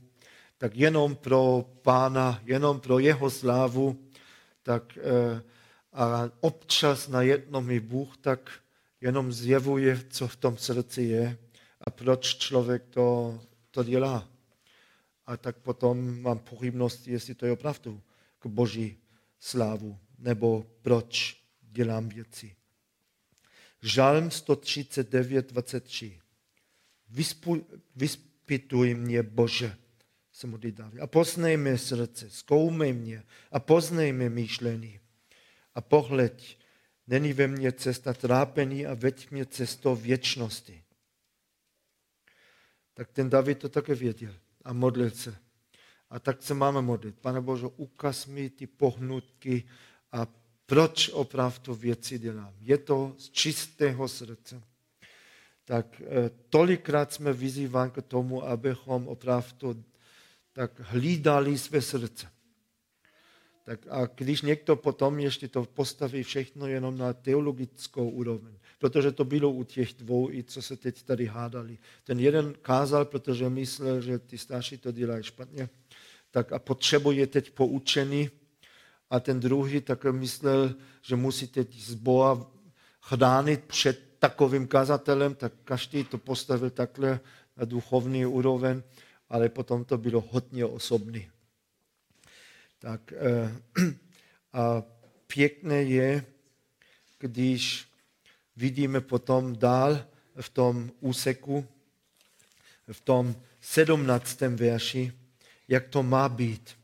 tak 0.58 0.76
jenom 0.76 1.15
pro 1.15 1.65
pána, 1.82 2.41
jenom 2.45 2.80
pro 2.80 3.00
jeho 3.00 3.30
slávu, 3.30 4.10
tak 4.63 4.98
eh, 4.98 5.41
a 5.93 6.30
občas 6.39 7.08
na 7.08 7.21
jednom 7.21 7.65
mi 7.65 7.80
Bůh 7.80 8.17
tak 8.17 8.52
jenom 9.02 9.34
zjevuje, 9.34 10.00
co 10.10 10.28
v 10.28 10.36
tom 10.36 10.58
srdci 10.58 11.02
je 11.02 11.38
a 11.82 11.89
proč 11.89 12.36
člověk 12.38 12.84
to, 12.89 13.39
to 13.71 13.84
dělá. 13.84 14.30
A 15.26 15.38
tak 15.38 15.58
potom 15.58 16.21
mám 16.21 16.39
pochybnosti, 16.39 17.12
jestli 17.12 17.36
to 17.36 17.45
je 17.45 17.52
opravdu 17.52 18.02
k 18.39 18.45
boží 18.45 18.98
slávu, 19.39 19.98
nebo 20.17 20.65
proč 20.82 21.41
dělám 21.62 22.10
věci. 22.10 22.56
Žalm 23.86 24.32
139, 24.32 25.52
23. 25.52 26.19
Vyspituj 27.95 28.95
mě, 28.95 29.24
Bože, 29.24 29.78
se 30.32 30.48
modlit 30.48 30.76
David. 30.76 31.02
A 31.02 31.08
poznej 31.08 31.58
mé 31.58 31.78
srdce, 31.78 32.30
zkoumej 32.30 32.93
mě 32.93 33.24
a 33.52 33.60
poznej 33.60 34.13
mé 34.13 34.30
myšlení. 34.30 35.00
A 35.76 35.82
pohleď, 35.82 36.58
není 37.08 37.34
ve 37.34 37.48
mně 37.48 37.71
cesta 37.71 38.13
trápení 38.13 38.86
a 38.86 38.93
veď 38.93 39.32
mě 39.32 39.45
cestou 39.45 39.95
věčnosti. 39.95 40.84
Tak 42.93 43.12
ten 43.12 43.30
David 43.30 43.60
to 43.60 43.69
také 43.69 43.95
věděl 43.95 44.36
a 44.63 44.74
modlil 44.74 45.10
se. 45.10 45.38
A 46.10 46.19
tak 46.19 46.43
se 46.43 46.54
máme 46.54 46.82
modlit. 46.82 47.19
Pane 47.19 47.41
Bože, 47.41 47.65
ukaz 47.65 48.26
mi 48.26 48.50
ty 48.50 48.67
pohnutky 48.67 49.63
a 50.12 50.28
proč 50.65 51.10
opravdu 51.10 51.75
věci 51.75 52.19
dělám. 52.19 52.54
Je 52.62 52.78
to 52.78 53.13
z 53.17 53.30
čistého 53.30 54.08
srdce. 54.08 54.62
Tak 55.65 56.01
eh, 56.01 56.32
tolikrát 56.49 57.13
jsme 57.13 57.34
vyzýváni 57.34 57.91
k 57.91 58.01
tomu, 58.01 58.43
abychom 58.43 59.08
opravdu 59.08 59.84
tak 60.54 60.71
hlídali 60.80 61.58
své 61.58 61.82
srdce. 61.82 62.28
Tak 63.65 63.80
a 63.89 64.06
když 64.15 64.41
někdo 64.41 64.75
potom 64.75 65.19
ještě 65.19 65.47
to 65.47 65.65
postaví 65.65 66.23
všechno 66.23 66.67
jenom 66.67 66.97
na 66.97 67.13
teologickou 67.13 68.10
úroveň, 68.10 68.54
protože 68.80 69.12
to 69.12 69.25
bylo 69.25 69.51
u 69.51 69.63
těch 69.63 69.93
dvou, 69.93 70.32
i 70.32 70.43
co 70.43 70.62
se 70.62 70.78
teď 70.78 71.04
tady 71.04 71.25
hádali. 71.25 71.78
Ten 72.04 72.19
jeden 72.19 72.54
kázal, 72.62 73.06
protože 73.06 73.49
myslel, 73.49 74.01
že 74.01 74.19
ty 74.19 74.38
starší 74.38 74.78
to 74.78 74.91
dělají 74.91 75.23
špatně, 75.23 75.69
tak 76.32 76.51
a 76.51 76.60
potřebuje 76.60 77.28
teď 77.28 77.51
poučení, 77.51 78.30
a 79.15 79.19
ten 79.19 79.39
druhý 79.39 79.82
tak 79.82 80.04
myslel, 80.04 80.75
že 81.01 81.15
musí 81.15 81.47
teď 81.47 81.80
z 81.80 81.93
Boha 81.93 82.51
chránit 83.01 83.63
před 83.63 84.19
takovým 84.19 84.67
kazatelem, 84.67 85.36
tak 85.36 85.54
každý 85.63 86.04
to 86.04 86.17
postavil 86.17 86.69
takhle 86.69 87.19
na 87.58 87.65
duchovní 87.65 88.25
úroveň 88.25 88.84
ale 89.30 89.49
potom 89.49 89.86
to 89.86 89.97
bylo 89.97 90.21
hodně 90.32 90.65
osobní. 90.65 91.30
Tak 92.80 93.13
eh, 93.13 93.56
a 94.54 94.84
pěkné 95.28 95.84
je, 95.84 96.25
když 97.19 97.88
vidíme 98.56 99.01
potom 99.01 99.56
dál 99.56 100.06
v 100.41 100.49
tom 100.49 100.91
úseku, 100.99 101.67
v 102.91 103.01
tom 103.01 103.36
17. 103.62 104.41
verši, 104.41 105.13
jak 105.67 105.88
to 105.88 106.04
má 106.04 106.30
být. 106.30 106.78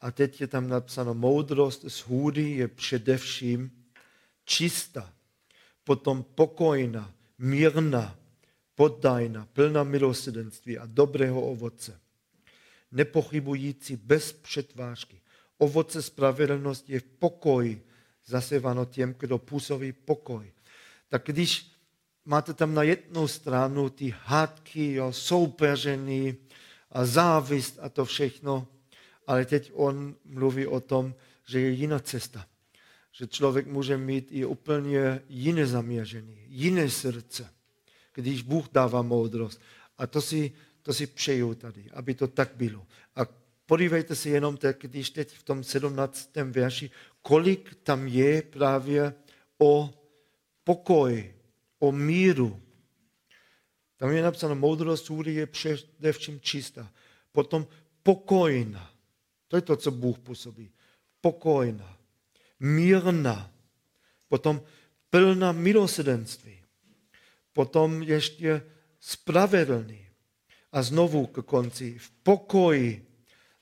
A 0.00 0.10
teď 0.10 0.40
je 0.40 0.46
tam 0.46 0.68
napsáno, 0.68 1.14
moudrost 1.14 1.84
z 1.88 1.98
hůry 1.98 2.50
je 2.50 2.68
především 2.68 3.70
čistá, 4.44 5.12
potom 5.84 6.22
pokojná, 6.22 7.14
mírná, 7.38 8.16
poddajná, 8.74 9.48
plná 9.52 9.84
milosrdenství 9.84 10.78
a 10.78 10.86
dobrého 10.86 11.40
ovoce. 11.40 12.00
Nepochybující 12.92 13.96
bez 13.96 14.32
přetvářky. 14.32 15.20
Ovoce 15.58 16.02
spravedlnosti 16.02 16.92
je 16.92 17.00
v 17.00 17.04
pokoji, 17.04 17.86
zaseváno 18.26 18.84
těm, 18.84 19.14
kdo 19.18 19.38
působí 19.38 19.92
pokoj. 19.92 20.52
Tak 21.08 21.22
když 21.26 21.72
máte 22.24 22.54
tam 22.54 22.74
na 22.74 22.82
jednu 22.82 23.28
stranu 23.28 23.90
ty 23.90 24.14
hádky, 24.24 24.92
jo, 24.92 25.12
soupeření 25.12 26.36
a 26.90 27.04
závist 27.04 27.78
a 27.82 27.88
to 27.88 28.04
všechno, 28.04 28.66
ale 29.30 29.44
teď 29.46 29.70
on 29.74 30.14
mluví 30.24 30.66
o 30.66 30.80
tom, 30.80 31.14
že 31.46 31.60
je 31.60 31.70
jiná 31.70 31.98
cesta. 31.98 32.46
Že 33.12 33.26
člověk 33.26 33.66
může 33.66 33.96
mít 33.96 34.28
i 34.30 34.44
úplně 34.44 35.22
jiné 35.28 35.66
zaměření, 35.66 36.38
jiné 36.48 36.90
srdce, 36.90 37.50
když 38.14 38.42
Bůh 38.42 38.68
dává 38.72 39.02
moudrost. 39.02 39.60
A 39.98 40.06
to 40.06 40.20
si, 40.22 40.52
to 40.82 40.94
si 40.94 41.06
přeju 41.06 41.54
tady, 41.54 41.90
aby 41.90 42.14
to 42.14 42.26
tak 42.28 42.50
bylo. 42.54 42.86
A 43.16 43.20
podívejte 43.66 44.16
se 44.16 44.28
jenom, 44.28 44.56
tak, 44.56 44.76
když 44.80 45.10
teď 45.10 45.34
v 45.34 45.42
tom 45.42 45.64
17. 45.64 46.30
verši, 46.36 46.90
kolik 47.22 47.74
tam 47.82 48.08
je 48.08 48.42
právě 48.42 49.14
o 49.58 49.94
pokoji, 50.64 51.34
o 51.78 51.92
míru. 51.92 52.62
Tam 53.96 54.10
je 54.10 54.22
napsáno, 54.22 54.54
moudrost 54.54 55.10
je 55.24 55.46
především 55.46 56.40
čistá. 56.40 56.90
Potom 57.32 57.66
pokojná. 58.02 58.90
To 59.50 59.56
je 59.56 59.62
to, 59.62 59.76
co 59.76 59.90
Bůh 59.90 60.18
působí. 60.18 60.70
Pokojná, 61.20 61.98
mírná, 62.60 63.52
potom 64.28 64.62
plná 65.10 65.52
milosrdenství, 65.52 66.62
potom 67.52 68.02
ještě 68.02 68.62
spravedlný. 69.00 70.06
A 70.72 70.82
znovu 70.82 71.26
k 71.26 71.42
konci, 71.42 71.98
v 71.98 72.10
pokoji 72.10 73.06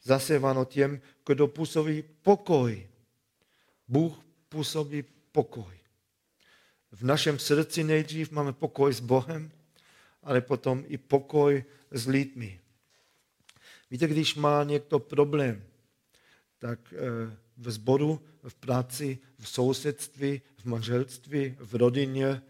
zaseváno 0.02 0.64
těm, 0.64 1.00
kdo 1.26 1.48
působí 1.48 2.04
pokoj. 2.22 2.88
Bůh 3.88 4.18
působí 4.48 5.04
pokoj. 5.32 5.78
V 6.92 7.02
našem 7.02 7.38
srdci 7.38 7.84
nejdřív 7.84 8.30
máme 8.30 8.52
pokoj 8.52 8.92
s 8.92 9.00
Bohem, 9.00 9.52
ale 10.22 10.40
potom 10.40 10.84
i 10.86 10.98
pokoj 10.98 11.64
s 11.90 12.06
lidmi. 12.06 12.60
Víte, 13.90 14.06
když 14.06 14.34
má 14.34 14.64
někdo 14.64 14.98
problém, 14.98 15.64
tak 16.58 16.92
eh, 16.92 17.36
v 17.56 17.70
sboru, 17.70 18.20
v 18.42 18.54
práci, 18.54 19.18
v 19.38 19.48
sousedství, 19.48 20.42
v 20.56 20.64
manželství, 20.64 21.56
v 21.58 21.74
rodině 21.74 22.42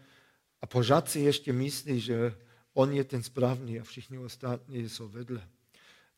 a 0.61 0.65
pořád 0.67 1.09
si 1.09 1.19
ještě 1.19 1.53
myslí, 1.53 1.99
že 1.99 2.35
on 2.73 2.91
je 2.91 3.03
ten 3.03 3.23
správný 3.23 3.79
a 3.79 3.83
všichni 3.83 4.17
ostatní 4.17 4.89
jsou 4.89 5.07
vedle. 5.07 5.49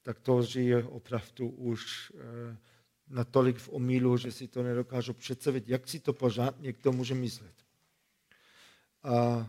Tak 0.03 0.19
to 0.19 0.43
žije 0.43 0.83
opravdu 0.83 1.49
už 1.49 2.11
eh, 2.15 2.57
natolik 3.07 3.57
v 3.57 3.69
omílu, 3.69 4.17
že 4.17 4.31
si 4.31 4.47
to 4.47 4.63
nedokážu 4.63 5.13
představit, 5.13 5.69
jak 5.69 5.87
si 5.87 5.99
to 5.99 6.13
pořád 6.13 6.61
někdo 6.61 6.91
může 6.91 7.15
myslet. 7.15 7.55
A 9.03 9.47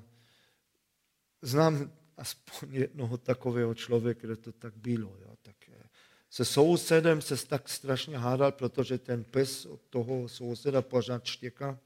znám 1.42 1.92
aspoň 2.16 2.74
jednoho 2.74 3.18
takového 3.18 3.74
člověka, 3.74 4.20
kde 4.26 4.36
to 4.36 4.52
tak 4.52 4.76
bylo. 4.76 5.16
Jo. 5.20 5.31
Se 6.32 6.44
sousedem 6.44 7.20
se 7.20 7.46
tak 7.46 7.68
strašně 7.68 8.18
hádal, 8.18 8.52
protože 8.52 8.98
ten 8.98 9.24
pes 9.24 9.66
od 9.66 9.80
toho 9.90 10.28
souseda 10.28 10.82
pořád 10.82 11.24
štěká, 11.24 11.78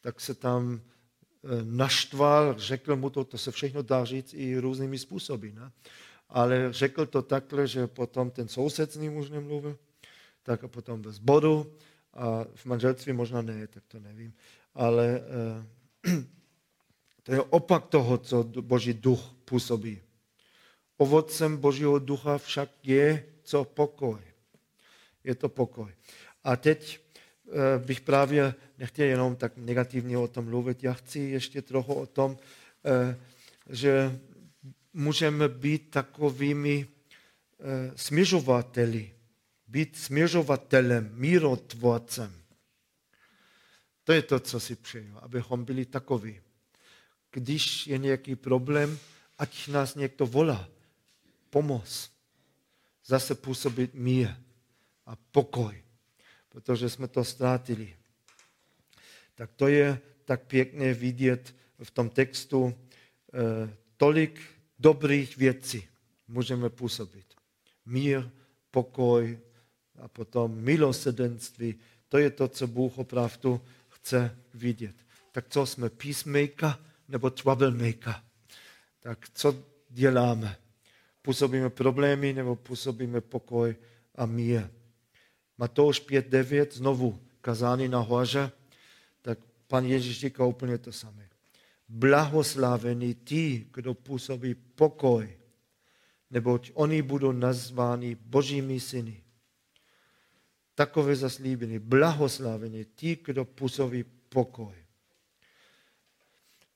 tak 0.00 0.20
se 0.20 0.34
tam 0.34 0.80
eh, 0.80 1.48
naštval, 1.62 2.54
řekl 2.58 2.96
mu 2.96 3.10
to, 3.10 3.24
to 3.24 3.38
se 3.38 3.50
všechno 3.50 3.82
dá 3.82 4.04
říct 4.04 4.34
i 4.34 4.58
různými 4.58 4.98
způsoby. 4.98 5.48
Ne? 5.48 5.72
Ale 6.28 6.72
řekl 6.72 7.06
to 7.06 7.22
takhle, 7.22 7.66
že 7.66 7.86
potom 7.86 8.30
ten 8.30 8.48
soused 8.48 8.92
s 8.92 8.96
ním 8.96 9.16
už 9.16 9.30
nemluvil, 9.30 9.78
tak 10.42 10.64
a 10.64 10.68
potom 10.68 11.02
ve 11.02 11.12
zboru 11.12 11.72
a 12.14 12.44
v 12.54 12.66
manželství 12.66 13.12
možná 13.12 13.42
ne, 13.42 13.66
tak 13.66 13.82
to 13.88 14.00
nevím. 14.00 14.32
Ale 14.74 15.20
eh, 15.20 16.24
to 17.22 17.32
je 17.32 17.42
opak 17.42 17.86
toho, 17.86 18.18
co 18.18 18.44
Boží 18.44 18.94
duch 18.94 19.34
působí. 19.44 20.00
Ovocem 20.96 21.56
Božího 21.56 21.98
ducha 21.98 22.38
však 22.38 22.70
je 22.82 23.24
co 23.48 23.64
pokoj. 23.64 24.20
Je 25.24 25.34
to 25.34 25.48
pokoj. 25.48 25.92
A 26.44 26.56
teď 26.56 27.00
eh, 27.00 27.78
bych 27.78 28.00
právě 28.00 28.54
nechtěl 28.78 29.06
jenom 29.06 29.36
tak 29.36 29.56
negativně 29.56 30.18
o 30.18 30.28
tom 30.28 30.44
mluvit. 30.44 30.84
Já 30.84 30.92
chci 30.92 31.18
ještě 31.20 31.62
trochu 31.62 31.94
o 31.94 32.06
tom, 32.06 32.36
eh, 32.84 33.16
že 33.68 34.20
můžeme 34.92 35.48
být 35.48 35.90
takovými 35.90 36.86
eh, 36.86 37.92
směřovateli, 37.96 39.14
být 39.66 39.96
směřovatelem, 39.96 41.10
mírotvorcem. 41.12 42.32
To 44.04 44.12
je 44.12 44.22
to, 44.22 44.40
co 44.40 44.60
si 44.60 44.76
přeju, 44.76 45.18
abychom 45.20 45.64
byli 45.64 45.84
takoví. 45.84 46.40
Když 47.32 47.86
je 47.86 47.98
nějaký 47.98 48.36
problém, 48.36 48.98
ať 49.38 49.68
nás 49.68 49.94
někdo 49.94 50.26
volá, 50.26 50.68
pomoc 51.50 52.17
zase 53.08 53.34
působit 53.34 53.94
mír 53.94 54.28
a 55.06 55.16
pokoj, 55.16 55.82
protože 56.48 56.90
jsme 56.90 57.08
to 57.08 57.24
ztratili. 57.24 57.96
Tak 59.34 59.50
to 59.52 59.68
je 59.68 60.00
tak 60.24 60.42
pěkně 60.46 60.94
vidět 60.94 61.54
v 61.82 61.90
tom 61.90 62.10
textu 62.10 62.74
eh, 63.34 63.76
tolik 63.96 64.40
dobrých 64.78 65.36
věcí 65.36 65.88
můžeme 66.28 66.70
působit. 66.70 67.26
Mír, 67.86 68.30
pokoj 68.70 69.38
a 70.02 70.08
potom 70.08 70.54
milosrdenství. 70.54 71.74
To 72.08 72.18
je 72.18 72.30
to, 72.30 72.48
co 72.48 72.66
Bůh 72.66 72.98
opravdu 72.98 73.60
chce 73.88 74.38
vidět. 74.54 74.96
Tak 75.32 75.48
co 75.48 75.66
jsme, 75.66 75.90
peacemaker 75.90 76.74
nebo 77.08 77.30
troublemaker? 77.30 78.14
Tak 79.00 79.28
co 79.34 79.64
děláme? 79.90 80.56
Působíme 81.22 81.70
problémy 81.70 82.32
nebo 82.32 82.56
působíme 82.56 83.20
pokoj 83.20 83.76
a 84.14 84.26
mír. 84.26 84.70
Matouš 85.58 86.02
5.9, 86.02 86.66
znovu 86.70 87.20
kazání 87.40 87.88
na 87.88 87.98
hoře, 87.98 88.52
tak 89.22 89.38
pan 89.66 89.84
Ježíš 89.84 90.20
říká 90.20 90.44
úplně 90.44 90.78
to 90.78 90.92
samé. 90.92 91.28
Blahoslavení 91.88 93.14
ti, 93.14 93.66
kdo 93.72 93.94
působí 93.94 94.54
pokoj, 94.54 95.38
neboť 96.30 96.70
oni 96.74 97.02
budou 97.02 97.32
nazváni 97.32 98.14
božími 98.14 98.80
syny. 98.80 99.22
Takové 100.74 101.16
zaslíbení, 101.16 101.78
blahoslavení 101.78 102.84
ti, 102.84 103.18
kdo 103.24 103.44
působí 103.44 104.04
pokoj. 104.28 104.74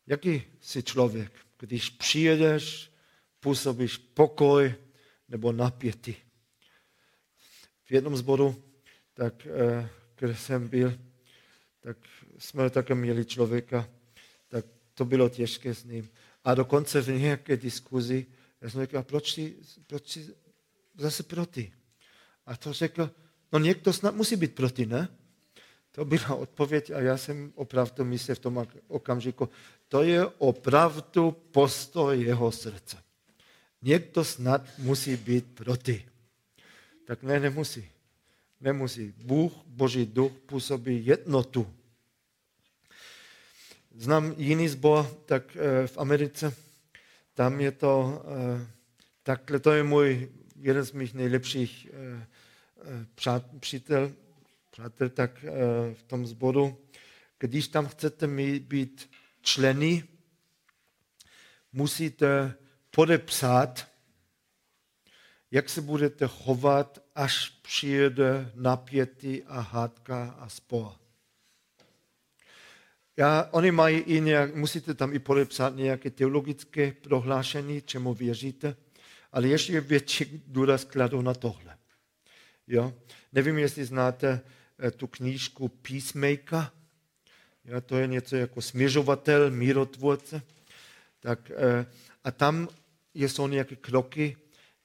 Jaký 0.06 0.42
jsi 0.60 0.82
člověk, 0.82 1.32
když 1.58 1.90
přijedeš 1.90 2.91
působíš 3.42 3.96
pokoj 3.98 4.74
nebo 5.28 5.52
napětí. 5.52 6.16
V 7.84 7.90
jednom 7.92 8.16
zboru, 8.16 8.62
tak, 9.14 9.46
eh, 9.46 9.88
kde 10.16 10.36
jsem 10.36 10.68
byl, 10.68 10.98
tak 11.80 11.96
jsme 12.38 12.70
také 12.70 12.94
měli 12.94 13.24
člověka, 13.24 13.88
tak 14.48 14.66
to 14.94 15.04
bylo 15.04 15.28
těžké 15.28 15.74
s 15.74 15.84
ním. 15.84 16.08
A 16.44 16.54
dokonce 16.54 17.00
v 17.00 17.08
nějaké 17.08 17.56
diskuzi, 17.56 18.26
já 18.60 18.70
jsem 18.70 18.80
řekl, 18.80 19.02
proč 19.02 19.32
jsi, 19.32 19.56
proč 19.86 20.08
jsi 20.08 20.34
zase 20.98 21.22
proti? 21.22 21.72
A 22.46 22.56
to 22.56 22.72
řekl, 22.72 23.10
no 23.52 23.58
někdo 23.58 23.92
snad 23.92 24.14
musí 24.14 24.36
být 24.36 24.54
proti, 24.54 24.86
ne? 24.86 25.08
To 25.92 26.04
byla 26.04 26.34
odpověď 26.46 26.90
a 26.90 27.00
já 27.00 27.16
jsem 27.16 27.52
opravdu 27.54 28.04
myslel 28.04 28.34
v 28.34 28.38
tom 28.38 28.66
okamžiku, 28.88 29.48
to 29.88 30.02
je 30.02 30.26
opravdu 30.26 31.30
postoj 31.30 32.22
jeho 32.22 32.52
srdce. 32.52 33.02
Někdo 33.82 34.24
snad 34.24 34.78
musí 34.78 35.16
být 35.16 35.54
proti. 35.54 36.04
Tak 37.06 37.22
ne, 37.22 37.40
nemusí. 37.40 37.88
Nemusí. 38.60 39.14
Bůh, 39.16 39.52
Boží 39.66 40.06
duch 40.06 40.32
působí 40.32 41.06
jednotu. 41.06 41.74
Znám 43.94 44.34
jiný 44.36 44.68
zbor, 44.68 45.06
tak 45.26 45.56
eh, 45.56 45.86
v 45.86 45.98
Americe, 45.98 46.54
tam 47.34 47.60
je 47.60 47.72
to 47.72 48.22
eh, 48.24 48.66
takhle, 49.22 49.58
to 49.58 49.72
je 49.72 49.82
můj, 49.82 50.28
jeden 50.60 50.84
z 50.84 50.92
mých 50.92 51.14
nejlepších 51.14 51.88
eh, 51.92 52.26
přítel, 53.60 54.12
přátel 54.70 55.08
tak 55.08 55.44
v 55.92 56.02
tom 56.06 56.26
zboru. 56.26 56.78
Když 57.38 57.68
tam 57.68 57.86
chcete 57.86 58.26
být 58.58 59.10
členy 59.42 60.04
musíte 61.72 62.54
podepsat, 62.96 63.88
jak 65.50 65.68
se 65.68 65.80
budete 65.80 66.26
chovat, 66.26 67.02
až 67.14 67.48
přijede 67.48 68.52
napětí 68.54 69.42
a 69.42 69.60
hádka 69.60 70.36
a 70.38 70.48
spor. 70.48 70.92
Já, 73.16 73.48
oni 73.50 73.70
mají 73.70 73.98
i 73.98 74.20
nějak, 74.20 74.54
musíte 74.54 74.94
tam 74.94 75.14
i 75.14 75.18
podepsat 75.18 75.76
nějaké 75.76 76.10
teologické 76.10 76.92
prohlášení, 76.92 77.82
čemu 77.82 78.14
věříte, 78.14 78.76
ale 79.32 79.48
ještě 79.48 79.80
větší 79.80 80.42
důraz 80.46 80.84
kladou 80.84 81.22
na 81.22 81.34
tohle. 81.34 81.78
Jo? 82.66 82.94
Nevím, 83.32 83.58
jestli 83.58 83.84
znáte 83.84 84.40
eh, 84.78 84.90
tu 84.90 85.06
knížku 85.06 85.68
Peacemaker. 85.68 86.70
Jo, 87.64 87.80
to 87.80 87.96
je 87.96 88.06
něco 88.06 88.36
jako 88.36 88.62
směřovatel, 88.62 89.50
mírotvůrce. 89.50 90.42
Tak, 91.20 91.50
eh, 91.50 91.86
a 92.24 92.30
tam 92.30 92.68
jsou 93.14 93.46
nějaké 93.46 93.76
kroky, 93.76 94.36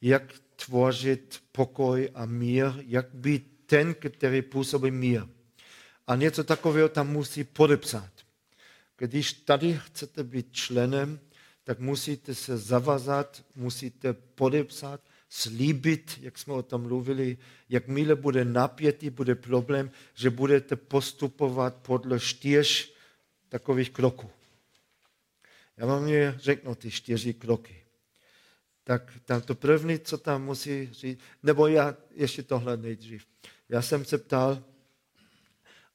jak 0.01 0.33
tvořit 0.65 1.43
pokoj 1.51 2.09
a 2.13 2.25
mír, 2.25 2.65
jak 2.85 3.13
být 3.13 3.63
ten, 3.65 3.93
který 3.93 4.41
působí 4.41 4.91
mír. 4.91 5.23
A 6.07 6.15
něco 6.15 6.43
takového 6.43 6.89
tam 6.89 7.09
musí 7.09 7.43
podepsat. 7.43 8.11
Když 8.97 9.33
tady 9.33 9.79
chcete 9.85 10.23
být 10.23 10.47
členem, 10.51 11.19
tak 11.63 11.79
musíte 11.79 12.35
se 12.35 12.57
zavazat, 12.57 13.45
musíte 13.55 14.13
podepsat, 14.13 15.01
slíbit, 15.29 16.19
jak 16.21 16.37
jsme 16.37 16.53
o 16.53 16.63
tom 16.63 16.81
mluvili, 16.81 17.37
jakmile 17.69 18.15
bude 18.15 18.45
napětý, 18.45 19.09
bude 19.09 19.35
problém, 19.35 19.91
že 20.13 20.29
budete 20.29 20.75
postupovat 20.75 21.75
podle 21.75 22.19
čtyř 22.19 22.93
takových 23.49 23.89
kroků. 23.89 24.29
Já 25.77 25.85
vám 25.85 26.07
je 26.07 26.35
řeknu 26.39 26.75
ty 26.75 26.91
čtyři 26.91 27.33
kroky. 27.33 27.76
Tak 28.87 29.13
tam 29.25 29.41
to 29.41 29.55
první, 29.55 29.99
co 29.99 30.17
tam 30.17 30.43
musí 30.43 30.93
říct, 30.93 31.19
nebo 31.43 31.67
já 31.67 31.97
ještě 32.15 32.43
tohle 32.43 32.77
nejdřív. 32.77 33.27
Já 33.69 33.81
jsem 33.81 34.05
se 34.05 34.17
ptal, 34.17 34.63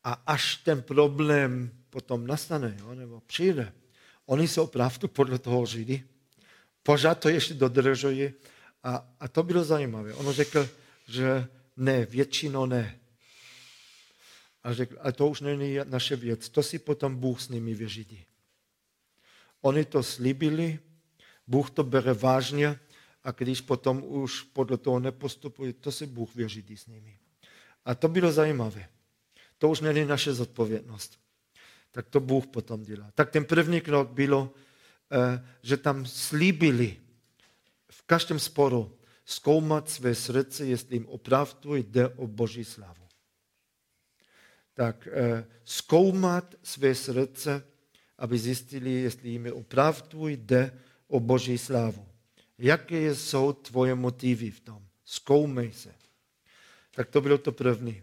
a 0.05 0.13
až 0.13 0.57
ten 0.57 0.83
problém 0.83 1.73
potom 1.91 2.27
nastane, 2.27 2.77
jo, 2.81 2.95
nebo 2.95 3.21
přijde, 3.21 3.73
oni 4.27 4.49
jsou 4.49 4.65
opravdu 4.65 5.09
podle 5.09 5.39
toho 5.39 5.67
židi, 5.67 6.05
pořád 6.83 7.15
to 7.15 7.29
ještě 7.29 7.55
dodržují 7.55 8.33
a, 8.83 9.09
a 9.21 9.29
to 9.29 9.43
bylo 9.43 9.65
zajímavé. 9.65 10.15
On 10.15 10.33
řekl, 10.33 10.69
že 11.09 11.47
ne, 11.77 12.07
většinou 12.07 12.67
ne. 12.67 13.01
A 14.63 14.73
řekl, 14.75 14.97
a 15.01 15.13
to 15.13 15.29
už 15.29 15.41
není 15.41 15.79
naše 15.85 16.17
věc, 16.17 16.49
to 16.49 16.63
si 16.63 16.79
potom 16.79 17.17
Bůh 17.17 17.41
s 17.41 17.49
nimi 17.49 17.75
vyřídí. 17.75 18.25
Oni 19.61 19.85
to 19.85 20.03
slíbili, 20.03 20.79
Bůh 21.47 21.71
to 21.71 21.85
bere 21.85 22.15
vážně 22.15 22.81
a 23.25 23.31
když 23.31 23.61
potom 23.61 24.05
už 24.05 24.43
podle 24.43 24.77
toho 24.77 25.01
nepostupuje, 25.01 25.73
to 25.73 25.93
si 25.93 26.07
Bůh 26.07 26.35
vyřídí 26.35 26.77
s 26.77 26.87
nimi. 26.87 27.19
A 27.85 27.95
to 27.95 28.09
bylo 28.09 28.33
zajímavé. 28.33 28.89
To 29.59 29.69
už 29.69 29.81
není 29.81 30.05
naše 30.05 30.35
zodpovědnost. 30.35 31.19
Tak 31.91 32.09
to 32.09 32.21
Bůh 32.21 32.47
potom 32.47 32.83
dělá. 32.83 33.11
Tak 33.15 33.31
ten 33.31 33.45
první 33.45 33.81
krok 33.81 34.11
bylo, 34.11 34.55
eh, 35.13 35.49
že 35.63 35.77
tam 35.77 36.07
slíbili 36.07 36.97
v 37.91 38.03
každém 38.03 38.39
sporu 38.39 38.99
zkoumat 39.25 39.91
své 39.91 40.15
srdce, 40.15 40.67
jestli 40.67 40.97
jim 40.97 41.07
opravdu 41.07 41.75
jde 41.75 42.09
o 42.09 42.27
Boží 42.27 42.65
slavu. 42.65 43.07
Tak 44.75 45.09
eh, 45.13 45.47
zkoumat 45.65 46.55
své 46.63 46.95
srdce, 46.95 47.67
aby 48.19 48.39
zjistili, 48.39 48.93
jestli 48.93 49.29
jim 49.29 49.53
opravdu 49.53 50.29
jde 50.29 50.79
o 51.13 51.21
Boží 51.21 51.59
slavu. 51.59 52.07
Jaké 52.59 53.15
jsou 53.15 53.53
tvoje 53.53 53.95
motivy 53.95 54.51
v 54.51 54.61
tom? 54.61 54.87
Zkoumej 55.05 55.73
se. 55.73 55.95
Tak 56.95 57.11
to 57.11 57.21
bylo 57.21 57.39
to 57.39 57.53
první. 57.53 58.03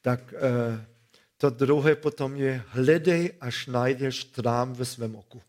Tak 0.00 0.34
eh, 0.34 0.86
to 1.36 1.50
druhé 1.50 1.96
potom 1.96 2.36
je, 2.36 2.64
hledej, 2.68 3.32
až 3.40 3.66
najdeš 3.66 4.24
trám 4.24 4.72
ve 4.72 4.84
svém 4.84 5.16
oku. 5.16 5.42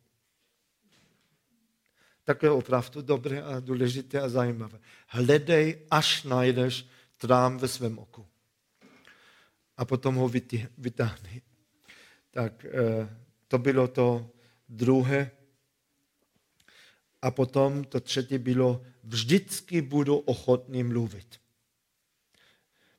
Tak 2.24 2.44
je 2.44 2.52
opravdu 2.52 3.02
dobré 3.02 3.42
a 3.42 3.60
důležité 3.60 4.22
a 4.22 4.30
zajímavé. 4.30 4.80
Hledej, 5.08 5.86
až 5.92 6.24
najdeš 6.24 6.86
trám 7.18 7.58
ve 7.58 7.68
svém 7.68 8.00
oku. 8.00 8.26
A 9.78 9.86
potom 9.86 10.16
ho 10.16 10.30
vytáhni. 10.78 11.42
Tak 12.32 12.66
eh, 12.66 13.10
to 13.48 13.58
bylo 13.58 13.88
to 13.88 14.30
druhé. 14.70 15.39
A 17.22 17.32
potom 17.32 17.84
to 17.84 18.00
třetí 18.00 18.38
bylo, 18.38 18.82
vždycky 19.04 19.82
budu 19.82 20.18
ochotný 20.18 20.84
mluvit. 20.84 21.40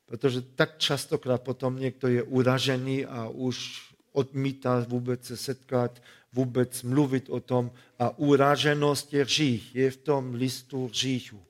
Protože 0.06 0.40
tak 0.42 0.78
častokrát 0.78 1.42
potom 1.42 1.78
někdo 1.78 2.08
je 2.08 2.22
uražený 2.22 3.06
a 3.06 3.28
už 3.28 3.90
odmítá 4.12 4.80
vůbec 4.88 5.26
se 5.26 5.36
setkat, 5.36 6.02
vůbec 6.32 6.82
mluvit 6.82 7.30
o 7.30 7.40
tom. 7.40 7.70
A 7.98 8.18
uraženost 8.18 9.14
je 9.14 9.24
řích, 9.24 9.74
je 9.74 9.90
v 9.90 9.96
tom 9.96 10.34
listu 10.34 10.90
říchu. 10.92 11.42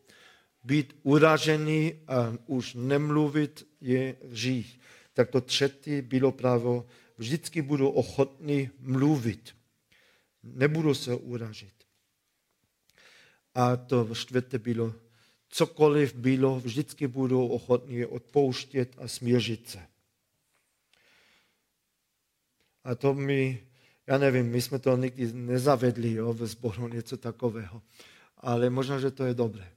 Být 0.65 0.97
uražený 1.03 1.95
a 2.09 2.37
už 2.47 2.75
nemluvit 2.75 3.69
je 3.81 4.17
řích. 4.33 4.81
Tak 5.15 5.31
to 5.31 5.41
třetí 5.41 6.03
bylo 6.03 6.33
právo, 6.33 6.87
vždycky 7.17 7.63
budu 7.63 7.89
ochotný 7.89 8.71
mluvit. 8.81 9.57
Nebudu 10.43 10.95
se 10.95 11.15
uražit. 11.15 11.80
A 13.55 13.77
to 13.77 14.15
čtvrté 14.15 14.59
bylo, 14.59 14.95
cokoliv 15.49 16.15
bylo, 16.15 16.61
vždycky 16.61 17.09
budu 17.09 17.47
ochotný 17.47 18.07
odpouštět 18.07 18.97
a 18.99 19.09
smířit 19.09 19.69
se. 19.69 19.79
A 22.85 22.95
to 22.95 23.15
mi, 23.15 23.67
já 24.07 24.19
nevím, 24.19 24.51
my 24.51 24.63
jsme 24.63 24.79
to 24.79 24.97
nikdy 24.97 25.33
nezavedli 25.33 26.13
jo, 26.13 26.33
ve 26.33 26.47
sboru 26.47 26.89
něco 26.89 27.17
takového. 27.17 27.83
Ale 28.37 28.71
možná, 28.71 29.01
že 29.01 29.11
to 29.11 29.25
je 29.25 29.35
dobré. 29.35 29.73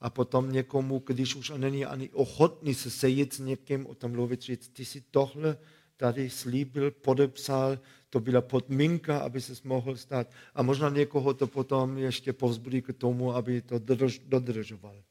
A 0.00 0.10
potom 0.10 0.52
někomu, 0.52 1.02
když 1.06 1.34
už 1.34 1.52
není 1.56 1.84
ani 1.84 2.10
ochotný 2.10 2.74
se 2.74 2.90
sejít 2.90 3.34
s 3.34 3.38
někým, 3.38 3.86
o 3.86 3.94
tom 3.94 4.10
mluvit, 4.10 4.42
říct, 4.42 4.68
ty 4.68 4.84
si 4.84 5.00
tohle 5.00 5.58
tady 5.96 6.30
slíbil, 6.30 6.90
podepsal, 6.90 7.78
to 8.10 8.20
byla 8.20 8.40
podmínka, 8.40 9.18
aby 9.18 9.40
se 9.40 9.52
mohl 9.64 9.96
stát. 9.96 10.30
A 10.54 10.62
možná 10.62 10.88
někoho 10.88 11.34
to 11.34 11.46
potom 11.46 11.98
ještě 11.98 12.32
povzbudí 12.32 12.82
k 12.82 12.92
tomu, 12.92 13.34
aby 13.34 13.62
to 13.62 13.78
dodržoval. 14.26 15.02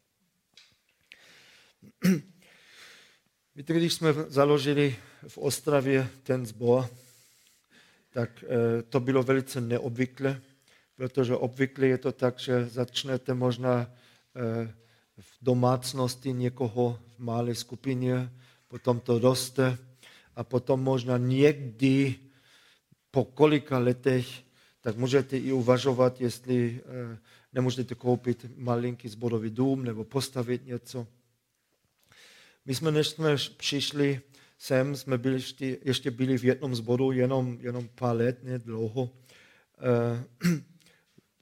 Víte, 3.55 3.73
když 3.73 3.93
jsme 3.93 4.13
založili 4.13 4.95
v 5.27 5.37
Ostravě 5.37 6.09
ten 6.23 6.45
sbor, 6.45 6.89
tak 8.09 8.43
eh, 8.43 8.81
to 8.83 8.99
bylo 8.99 9.23
velice 9.23 9.61
neobvyklé, 9.61 10.41
protože 10.95 11.35
obvykle 11.35 11.87
je 11.87 11.97
to 11.97 12.11
tak, 12.11 12.39
že 12.39 12.65
začnete 12.65 13.33
možná 13.33 13.91
eh, 14.35 14.73
v 15.19 15.37
domácnosti 15.41 16.33
někoho 16.33 16.99
v 17.15 17.19
malé 17.19 17.55
skupině, 17.55 18.31
potom 18.67 18.99
to 18.99 19.19
roste 19.19 19.77
a 20.35 20.43
potom 20.43 20.83
možná 20.83 21.17
někdy 21.17 22.15
po 23.11 23.25
kolika 23.25 23.77
letech, 23.77 24.43
tak 24.81 24.97
můžete 24.97 25.37
i 25.37 25.51
uvažovat, 25.51 26.21
jestli 26.21 26.81
eh, 26.85 27.17
nemůžete 27.53 27.95
koupit 27.95 28.45
malinký 28.57 29.09
zborový 29.09 29.49
dům 29.49 29.83
nebo 29.83 30.03
postavit 30.03 30.65
něco. 30.65 31.07
My 32.65 32.75
jsme, 32.75 32.91
než 32.91 33.07
jsme 33.07 33.35
přišli 33.57 34.21
sem, 34.57 34.95
jsme 34.95 35.17
byli 35.17 35.35
ještě, 35.35 35.77
ještě 35.81 36.11
byli 36.11 36.37
v 36.37 36.45
jednom 36.45 36.75
zboru 36.75 37.11
jenom, 37.11 37.57
jenom 37.61 37.87
pár 37.95 38.15
let, 38.15 38.43
ne 38.43 38.59
dlouho. 38.59 39.03
Uh, 40.43 40.51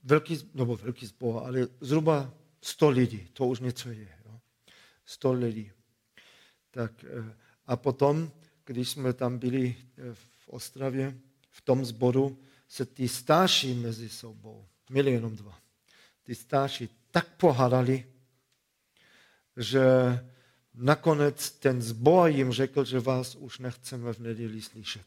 velký, 0.04 0.50
nebo 0.54 0.76
velký 0.78 1.06
zbor, 1.06 1.44
ale 1.46 1.68
zhruba 1.82 2.34
100 2.62 2.90
lidí, 2.90 3.28
to 3.34 3.48
už 3.48 3.60
něco 3.60 3.90
je. 3.90 4.08
Jo. 4.26 4.40
100 5.06 5.34
lidí. 5.34 5.72
Tak, 6.72 7.06
uh, 7.18 7.26
a 7.66 7.76
potom, 7.76 8.32
když 8.66 8.90
jsme 8.90 9.14
tam 9.14 9.38
byli 9.38 9.76
uh, 9.76 10.14
v 10.14 10.50
Ostravě, 10.50 11.18
v 11.52 11.62
tom 11.62 11.86
zboru, 11.86 12.40
se 12.68 12.86
ty 12.86 13.08
starší 13.08 13.74
mezi 13.74 14.10
sebou, 14.10 14.66
měli 14.90 15.12
jenom 15.12 15.36
dva, 15.36 15.60
ty 16.24 16.36
starší 16.36 16.90
tak 17.12 17.28
pohádali, 17.36 18.06
že 19.58 19.84
nakonec 20.74 21.52
ten 21.52 21.82
zbor 21.82 22.30
jim 22.30 22.52
řekl, 22.52 22.86
že 22.86 23.00
vás 23.00 23.36
už 23.36 23.60
nechceme 23.60 24.14
v 24.14 24.20
neděli 24.20 24.62
slyšet. 24.62 25.06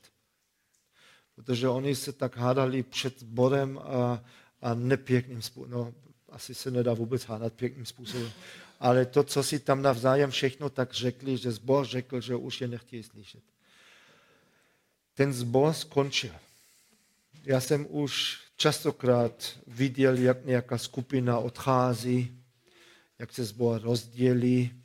Protože 1.34 1.68
oni 1.68 1.94
se 1.94 2.12
tak 2.12 2.36
hádali 2.36 2.82
před 2.82 3.20
zborem 3.20 3.78
a, 3.78 4.24
a 4.60 4.74
nepěkným 4.74 5.42
způsobem. 5.42 5.70
No, 5.70 5.94
asi 6.28 6.54
se 6.54 6.70
nedá 6.70 6.94
vůbec 6.94 7.24
hádat 7.24 7.52
pěkným 7.52 7.86
způsobem. 7.86 8.32
Ale 8.84 9.06
to, 9.06 9.24
co 9.24 9.42
si 9.42 9.58
tam 9.58 9.82
navzájem 9.82 10.30
všechno 10.30 10.70
tak 10.70 10.92
řekli, 10.92 11.36
že 11.36 11.52
zbor 11.52 11.86
řekl, 11.86 12.20
že 12.20 12.36
už 12.36 12.60
je 12.60 12.68
nechtějí 12.68 13.02
slyšet. 13.02 13.42
Ten 15.14 15.32
zbor 15.32 15.72
skončil. 15.72 16.32
já 17.44 17.60
jsem 17.60 17.86
už 17.90 18.40
častokrát 18.56 19.58
viděl, 19.66 20.18
jak 20.18 20.44
nějaká 20.44 20.78
skupina 20.78 21.38
odchází, 21.38 22.42
jak 23.18 23.32
se 23.32 23.44
zbor 23.44 23.82
rozdělí, 23.82 24.82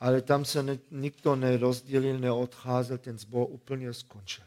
ale 0.00 0.22
tam 0.22 0.44
se 0.44 0.62
ne, 0.62 0.78
nikdo 0.90 1.36
nerozdělil, 1.36 2.18
neodcházel, 2.18 2.98
ten 2.98 3.18
zbor 3.18 3.46
úplně 3.50 3.92
skončil. 3.92 4.44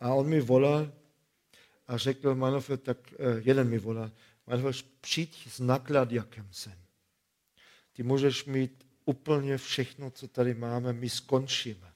A 0.00 0.14
on 0.14 0.28
mi 0.28 0.40
volal 0.40 0.92
a 1.88 1.96
řekl, 1.96 2.34
Manofel, 2.34 2.76
tak 2.76 3.12
eh, 3.12 3.16
jeden 3.44 3.68
mi 3.68 3.78
volal, 3.78 4.10
Manofel, 4.46 4.72
přijď 5.00 5.48
s 5.48 5.60
nakladjakem 5.60 6.48
sem. 6.50 6.81
Ty 7.92 8.02
můžeš 8.02 8.44
mít 8.44 8.86
úplně 9.04 9.58
všechno, 9.58 10.10
co 10.10 10.28
tady 10.28 10.54
máme, 10.54 10.92
my 10.92 11.08
skončíme. 11.08 11.92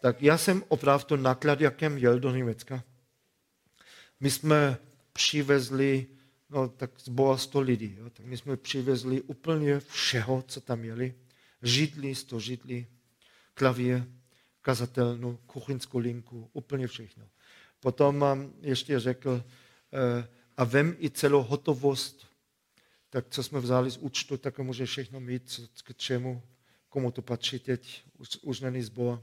Tak 0.00 0.22
já 0.22 0.38
jsem 0.38 0.64
opravdu 0.68 1.16
nakladjakem 1.16 1.98
jel 1.98 2.20
do 2.20 2.30
Německa. 2.36 2.84
My 4.20 4.30
jsme 4.30 4.78
přivezli, 5.12 6.06
no 6.50 6.68
tak 6.68 6.90
zboha 7.00 7.36
100 7.36 7.60
lidí, 7.60 7.96
jo, 7.98 8.10
tak 8.10 8.26
my 8.26 8.36
jsme 8.36 8.56
přivezli 8.56 9.22
úplně 9.22 9.80
všeho, 9.80 10.44
co 10.48 10.60
tam 10.60 10.78
měli. 10.78 11.14
Židli, 11.62 12.14
100 12.14 12.40
židli, 12.40 12.86
klavír, 13.54 14.04
kazatelnu, 14.62 15.38
kuchyňskou 15.46 15.98
linku, 15.98 16.50
úplně 16.52 16.86
všechno. 16.86 17.28
Potom 17.80 18.18
mám 18.18 18.52
ještě 18.60 19.00
řekl, 19.00 19.44
eh, 19.92 20.28
a 20.56 20.64
vem 20.64 20.96
i 20.98 21.10
celou 21.10 21.42
hotovost, 21.42 22.29
tak 23.10 23.26
co 23.30 23.42
jsme 23.42 23.60
vzali 23.60 23.90
z 23.90 23.96
účtu, 23.96 24.36
tak 24.36 24.58
může 24.58 24.86
všechno 24.86 25.20
mít, 25.20 25.50
co, 25.50 25.62
k 25.84 25.94
čemu, 25.96 26.42
komu 26.88 27.10
to 27.10 27.22
patří 27.22 27.58
teď, 27.58 28.02
už, 28.18 28.28
už 28.42 28.60
není 28.60 28.82
zbor. 28.82 29.22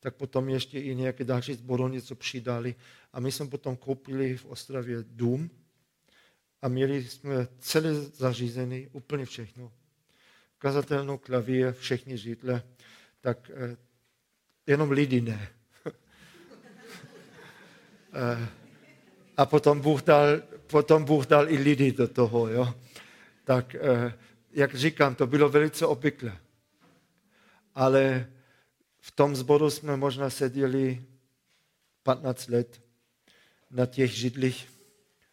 Tak 0.00 0.16
potom 0.16 0.48
ještě 0.48 0.80
i 0.80 0.94
nějaké 0.94 1.24
další 1.24 1.54
zbory 1.54 1.82
něco 1.92 2.14
přidali. 2.14 2.74
A 3.12 3.20
my 3.20 3.32
jsme 3.32 3.46
potom 3.46 3.76
koupili 3.76 4.36
v 4.36 4.46
Ostravě 4.46 4.96
dům 5.02 5.50
a 6.62 6.68
měli 6.68 7.04
jsme 7.04 7.48
celé 7.58 7.94
zařízení, 7.94 8.88
úplně 8.92 9.24
všechno. 9.24 9.72
Kazatelnou 10.58 11.18
klavír, 11.18 11.72
všechny 11.72 12.18
židle, 12.18 12.62
tak 13.20 13.50
eh, 13.54 13.76
jenom 14.66 14.90
lidi 14.90 15.20
ne. 15.20 15.48
Eh, 18.12 18.48
a 19.36 19.46
potom 19.46 19.80
Bůh, 19.80 20.02
dal, 20.02 20.26
potom 20.66 21.04
Bůh 21.04 21.26
dal 21.26 21.50
i 21.50 21.58
lidi 21.58 21.92
do 21.92 22.08
toho. 22.08 22.48
Jo? 22.48 22.74
Tak 23.50 23.74
eh, 23.74 24.14
jak 24.52 24.74
říkám, 24.74 25.14
to 25.14 25.26
bylo 25.26 25.48
velice 25.48 25.86
obvyklé. 25.86 26.38
Ale 27.74 28.26
v 29.00 29.10
tom 29.10 29.36
zboru 29.36 29.70
jsme 29.70 29.96
možná 29.96 30.30
seděli 30.30 31.04
15 32.02 32.48
let 32.48 32.82
na 33.70 33.86
těch 33.86 34.10
židlích 34.10 34.68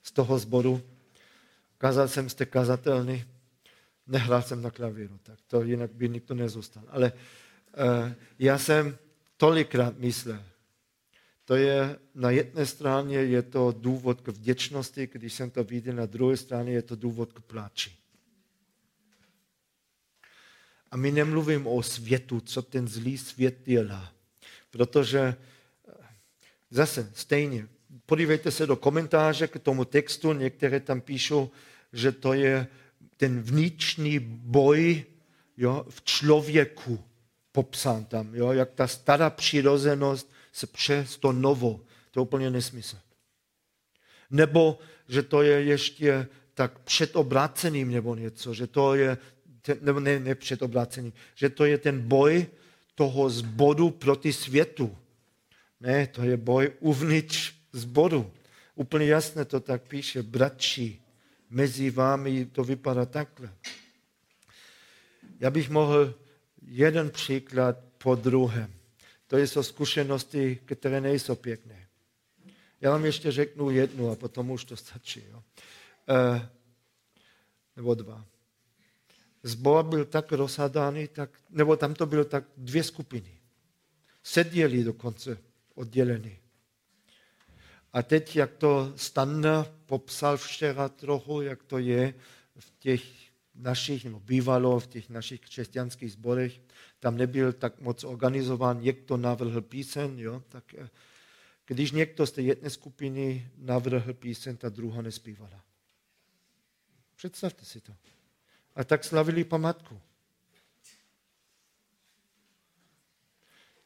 z 0.04 0.12
toho 0.12 0.40
zboru. 0.40 0.82
Kazal 1.78 2.08
jsem 2.08 2.30
z 2.30 2.34
té 2.34 2.46
kazatelny, 2.46 3.26
nehrál 4.08 4.42
jsem 4.42 4.62
na 4.62 4.72
klavíru, 4.72 5.20
tak 5.24 5.40
to 5.48 5.64
jinak 5.64 5.92
by 5.92 6.10
nikdo 6.10 6.36
nezůstal. 6.36 6.84
Ale 6.90 7.12
uh, 7.14 8.12
já 8.40 8.58
jsem 8.58 8.98
tolikrát 9.38 9.98
myslel, 9.98 10.44
to 11.46 11.56
je 11.56 12.00
na 12.16 12.30
jedné 12.30 12.66
straně 12.66 13.18
je 13.18 13.42
to 13.42 13.76
důvod 13.78 14.22
k 14.22 14.28
vděčnosti, 14.28 15.10
když 15.12 15.34
jsem 15.34 15.50
to 15.50 15.64
viděl, 15.64 15.94
na 15.96 16.06
druhé 16.06 16.38
straně 16.38 16.72
je 16.72 16.82
to 16.82 16.96
důvod 16.96 17.34
k 17.34 17.42
pláči. 17.42 18.07
A 20.92 20.98
my 20.98 21.12
nemluvím 21.12 21.68
o 21.68 21.84
světu, 21.84 22.40
co 22.40 22.62
ten 22.62 22.88
zlý 22.88 23.18
svět 23.18 23.58
dělá. 23.66 24.14
Protože 24.72 25.20
eh, 25.20 25.94
zase 26.70 27.12
stejně, 27.14 27.68
podívejte 28.06 28.52
se 28.52 28.68
do 28.68 28.76
komentáře 28.76 29.48
k 29.48 29.60
tomu 29.60 29.86
textu, 29.86 30.34
některé 30.34 30.80
tam 30.80 31.02
píšou, 31.02 31.50
že 31.94 32.12
to 32.12 32.34
je 32.34 32.68
ten 33.18 33.42
vnitřní 33.42 34.20
boj 34.20 35.06
jo, 35.58 35.86
v 35.90 36.02
člověku 36.04 37.04
popsán 37.52 38.06
tam, 38.06 38.36
jo, 38.36 38.52
jak 38.52 38.72
ta 38.72 38.88
stará 38.88 39.30
přirozenost 39.30 40.32
se 40.54 40.68
přes 40.68 41.18
to 41.18 41.32
novo. 41.32 41.82
To 42.12 42.20
je 42.20 42.22
úplně 42.22 42.50
nesmysl. 42.50 42.98
Nebo, 44.30 44.80
že 45.08 45.24
to 45.24 45.42
je 45.42 45.64
ještě 45.64 46.28
tak 46.54 46.80
před 46.80 47.16
obráceným 47.16 47.92
nebo 47.92 48.16
něco, 48.16 48.54
že 48.54 48.68
to 48.68 48.96
je, 48.96 49.18
nebo 49.82 50.00
ne, 50.00 50.20
ne 50.20 50.36
před 50.36 50.62
obráceným, 50.62 51.14
že 51.36 51.50
to 51.50 51.66
je 51.66 51.78
ten 51.78 52.02
boj 52.02 52.48
toho 52.96 53.30
zboru 53.30 53.90
proti 53.90 54.34
světu. 54.34 54.98
Ne, 55.80 56.08
to 56.08 56.24
je 56.24 56.38
boj 56.38 56.72
uvnitř 56.80 57.54
zboru. 57.72 58.32
Úplně 58.76 59.06
jasně 59.06 59.46
to 59.46 59.60
tak 59.60 59.88
píše, 59.88 60.24
bratři, 60.24 61.00
mezi 61.50 61.90
vámi 61.90 62.46
to 62.46 62.64
vypadá 62.64 63.06
takhle. 63.06 63.54
Já 65.40 65.50
bych 65.50 65.70
mohl 65.70 66.14
jeden 66.62 67.10
příklad 67.10 67.78
po 67.98 68.16
druhém. 68.16 68.74
To 69.28 69.38
jsou 69.38 69.64
zkušenosti, 69.64 70.60
které 70.66 71.02
nejsou 71.02 71.36
pěkné. 71.36 71.88
Já 72.82 72.92
vám 72.92 73.06
ještě 73.06 73.32
řeknu 73.32 73.70
jednu 73.70 74.12
a 74.12 74.16
potom 74.16 74.52
už 74.52 74.66
to 74.66 74.78
stačí. 74.78 75.24
Jo. 75.32 75.44
E, 76.10 76.50
nebo 77.76 77.96
dva. 77.96 78.26
Zbor 79.44 79.86
byl 79.86 80.06
tak 80.06 80.32
rozhádaný, 80.32 81.08
tak, 81.08 81.30
nebo 81.50 81.76
tam 81.78 81.94
to 81.94 82.06
bylo 82.06 82.26
tak 82.26 82.44
dvě 82.58 82.84
skupiny. 82.84 83.38
Seděli 84.24 84.84
dokonce 84.84 85.38
oddělení. 85.76 86.38
A 87.94 88.04
teď, 88.04 88.36
jak 88.36 88.54
to 88.54 88.94
Standa 88.96 89.74
popsal 89.86 90.38
včera 90.38 90.90
trochu, 90.90 91.42
jak 91.42 91.64
to 91.64 91.78
je 91.78 92.14
v 92.60 92.72
těch 92.80 93.02
našich, 93.56 94.06
nebo 94.06 94.20
bývalo 94.20 94.80
v 94.80 94.88
těch 94.88 95.10
našich 95.10 95.42
křesťanských 95.42 96.12
zborech, 96.12 96.62
tam 97.00 97.18
nebyl 97.18 97.54
tak 97.54 97.82
moc 97.82 98.04
organizován, 98.04 98.82
někdo 98.82 99.18
navrhl 99.18 99.62
píseň, 99.62 100.20
jo, 100.20 100.44
tak 100.50 100.74
eh, 100.74 100.90
když 101.66 101.92
někdo 101.92 102.28
z 102.28 102.32
té 102.32 102.42
jedné 102.42 102.70
skupiny 102.70 103.52
navrhl 103.58 104.14
píseň, 104.14 104.58
ta 104.58 104.70
druhá 104.70 105.02
nespívala. 105.02 105.64
Představte 107.16 107.66
si 107.66 107.82
to. 107.82 107.94
A 108.78 108.84
tak 108.84 109.04
slavili 109.04 109.44
památku. 109.44 110.02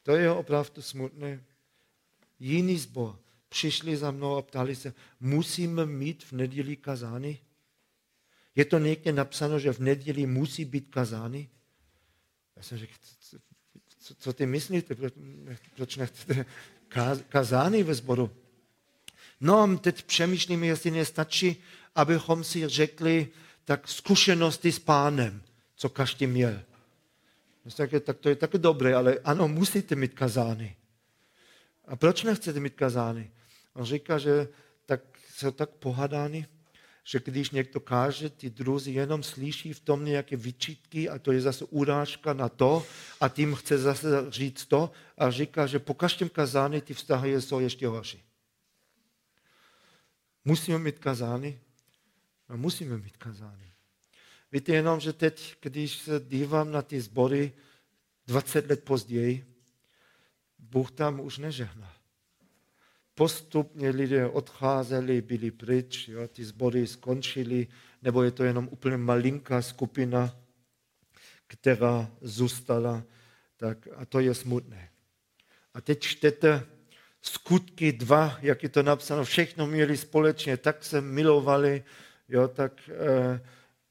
To 0.03 0.15
je 0.15 0.31
opravdu 0.31 0.81
smutné. 0.81 1.43
Jiný 2.39 2.77
zbor 2.77 3.19
přišli 3.49 3.97
za 3.97 4.11
mnou 4.11 4.35
a 4.35 4.41
ptali 4.41 4.75
se, 4.75 4.93
musíme 5.19 5.85
mít 5.85 6.23
v 6.23 6.31
neděli 6.31 6.75
kazány? 6.75 7.39
Je 8.55 8.65
to 8.65 8.79
někde 8.79 9.11
napsáno, 9.11 9.59
že 9.59 9.73
v 9.73 9.79
neděli 9.79 10.25
musí 10.25 10.65
být 10.65 10.87
kazány? 10.89 11.49
Já 12.55 12.63
jsem 12.63 12.77
řekl, 12.77 12.93
co, 13.99 14.15
co 14.15 14.33
ty 14.33 14.45
myslíte, 14.45 14.95
proč 15.75 15.95
nechcete 15.95 16.45
kazány 17.29 17.83
ve 17.83 17.95
sboru? 17.95 18.31
No 19.41 19.77
teď 19.77 20.03
přemýšlíme, 20.03 20.67
jestli 20.67 20.91
nestačí, 20.91 21.63
abychom 21.95 22.43
si 22.43 22.67
řekli 22.67 23.29
tak 23.65 23.87
zkušenosti 23.87 24.71
s 24.71 24.79
pánem, 24.79 25.41
co 25.75 25.89
každý 25.89 26.27
měl. 26.27 26.61
Tak 27.75 27.89
to 28.19 28.29
je 28.29 28.35
také 28.35 28.57
dobré, 28.57 28.95
ale 28.95 29.19
ano, 29.23 29.47
musíte 29.47 29.95
mít 29.95 30.13
kazány. 30.13 30.75
A 31.85 31.95
proč 31.95 32.23
nechcete 32.23 32.59
mít 32.59 32.75
kazány? 32.75 33.31
On 33.73 33.85
říká, 33.85 34.17
že 34.17 34.47
tak, 34.85 35.01
jsou 35.35 35.51
tak 35.51 35.69
pohadány, 35.69 36.47
že 37.03 37.19
když 37.19 37.51
někdo 37.51 37.79
káže, 37.79 38.29
ty 38.29 38.49
druzí 38.49 38.93
jenom 38.93 39.23
slyší 39.23 39.73
v 39.73 39.79
tom 39.79 40.05
nějaké 40.05 40.37
vyčítky 40.37 41.09
a 41.09 41.19
to 41.19 41.31
je 41.31 41.41
zase 41.41 41.65
urážka 41.65 42.33
na 42.33 42.49
to 42.49 42.85
a 43.21 43.29
tím 43.29 43.55
chce 43.55 43.77
zase 43.77 44.07
říct 44.29 44.65
to 44.65 44.91
a 45.17 45.31
říká, 45.31 45.67
že 45.67 45.79
po 45.79 45.93
každém 45.93 46.29
kazání 46.29 46.81
ty 46.81 46.93
vztahy 46.93 47.41
jsou 47.41 47.59
ještě 47.59 47.87
horší. 47.87 48.23
Musíme 50.45 50.77
mít 50.79 50.99
kazány? 50.99 51.59
No, 52.51 52.57
musíme 52.57 52.97
mít 52.97 53.17
kazány. 53.17 53.73
Víte 54.51 54.73
jenom, 54.73 54.99
že 54.99 55.13
teď, 55.13 55.55
když 55.61 55.97
se 55.97 56.19
dívám 56.19 56.71
na 56.71 56.81
ty 56.81 57.01
sbory 57.01 57.53
20 58.27 58.69
let 58.69 58.83
později, 58.83 59.45
Bůh 60.59 60.91
tam 60.91 61.19
už 61.19 61.37
nežehná 61.37 62.01
postupně 63.21 63.89
lidé 63.89 64.27
odcházeli, 64.27 65.21
byli 65.21 65.51
pryč, 65.51 66.07
jo, 66.07 66.27
ty 66.27 66.45
sbory 66.45 66.87
skončily, 66.87 67.67
nebo 68.01 68.23
je 68.23 68.31
to 68.31 68.43
jenom 68.43 68.69
úplně 68.71 68.97
malinká 68.97 69.61
skupina, 69.61 70.35
která 71.47 72.11
zůstala, 72.21 73.03
tak 73.57 73.87
a 73.95 74.05
to 74.05 74.19
je 74.19 74.33
smutné. 74.33 74.89
A 75.73 75.81
teď 75.81 75.99
čtete 75.99 76.65
skutky 77.21 77.91
dva, 77.91 78.37
jak 78.41 78.63
je 78.63 78.69
to 78.69 78.83
napsáno, 78.83 79.23
všechno 79.23 79.67
měli 79.67 79.97
společně, 79.97 80.57
tak 80.57 80.83
se 80.83 81.01
milovali, 81.01 81.83
jo, 82.31 82.47
tak 82.47 82.89
uh, 82.89 83.39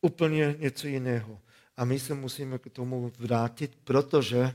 úplně 0.01 0.55
něco 0.59 0.86
jiného. 0.86 1.41
A 1.76 1.84
my 1.84 2.01
se 2.01 2.14
musíme 2.14 2.59
k 2.59 2.70
tomu 2.70 3.12
vrátit, 3.18 3.76
protože 3.84 4.55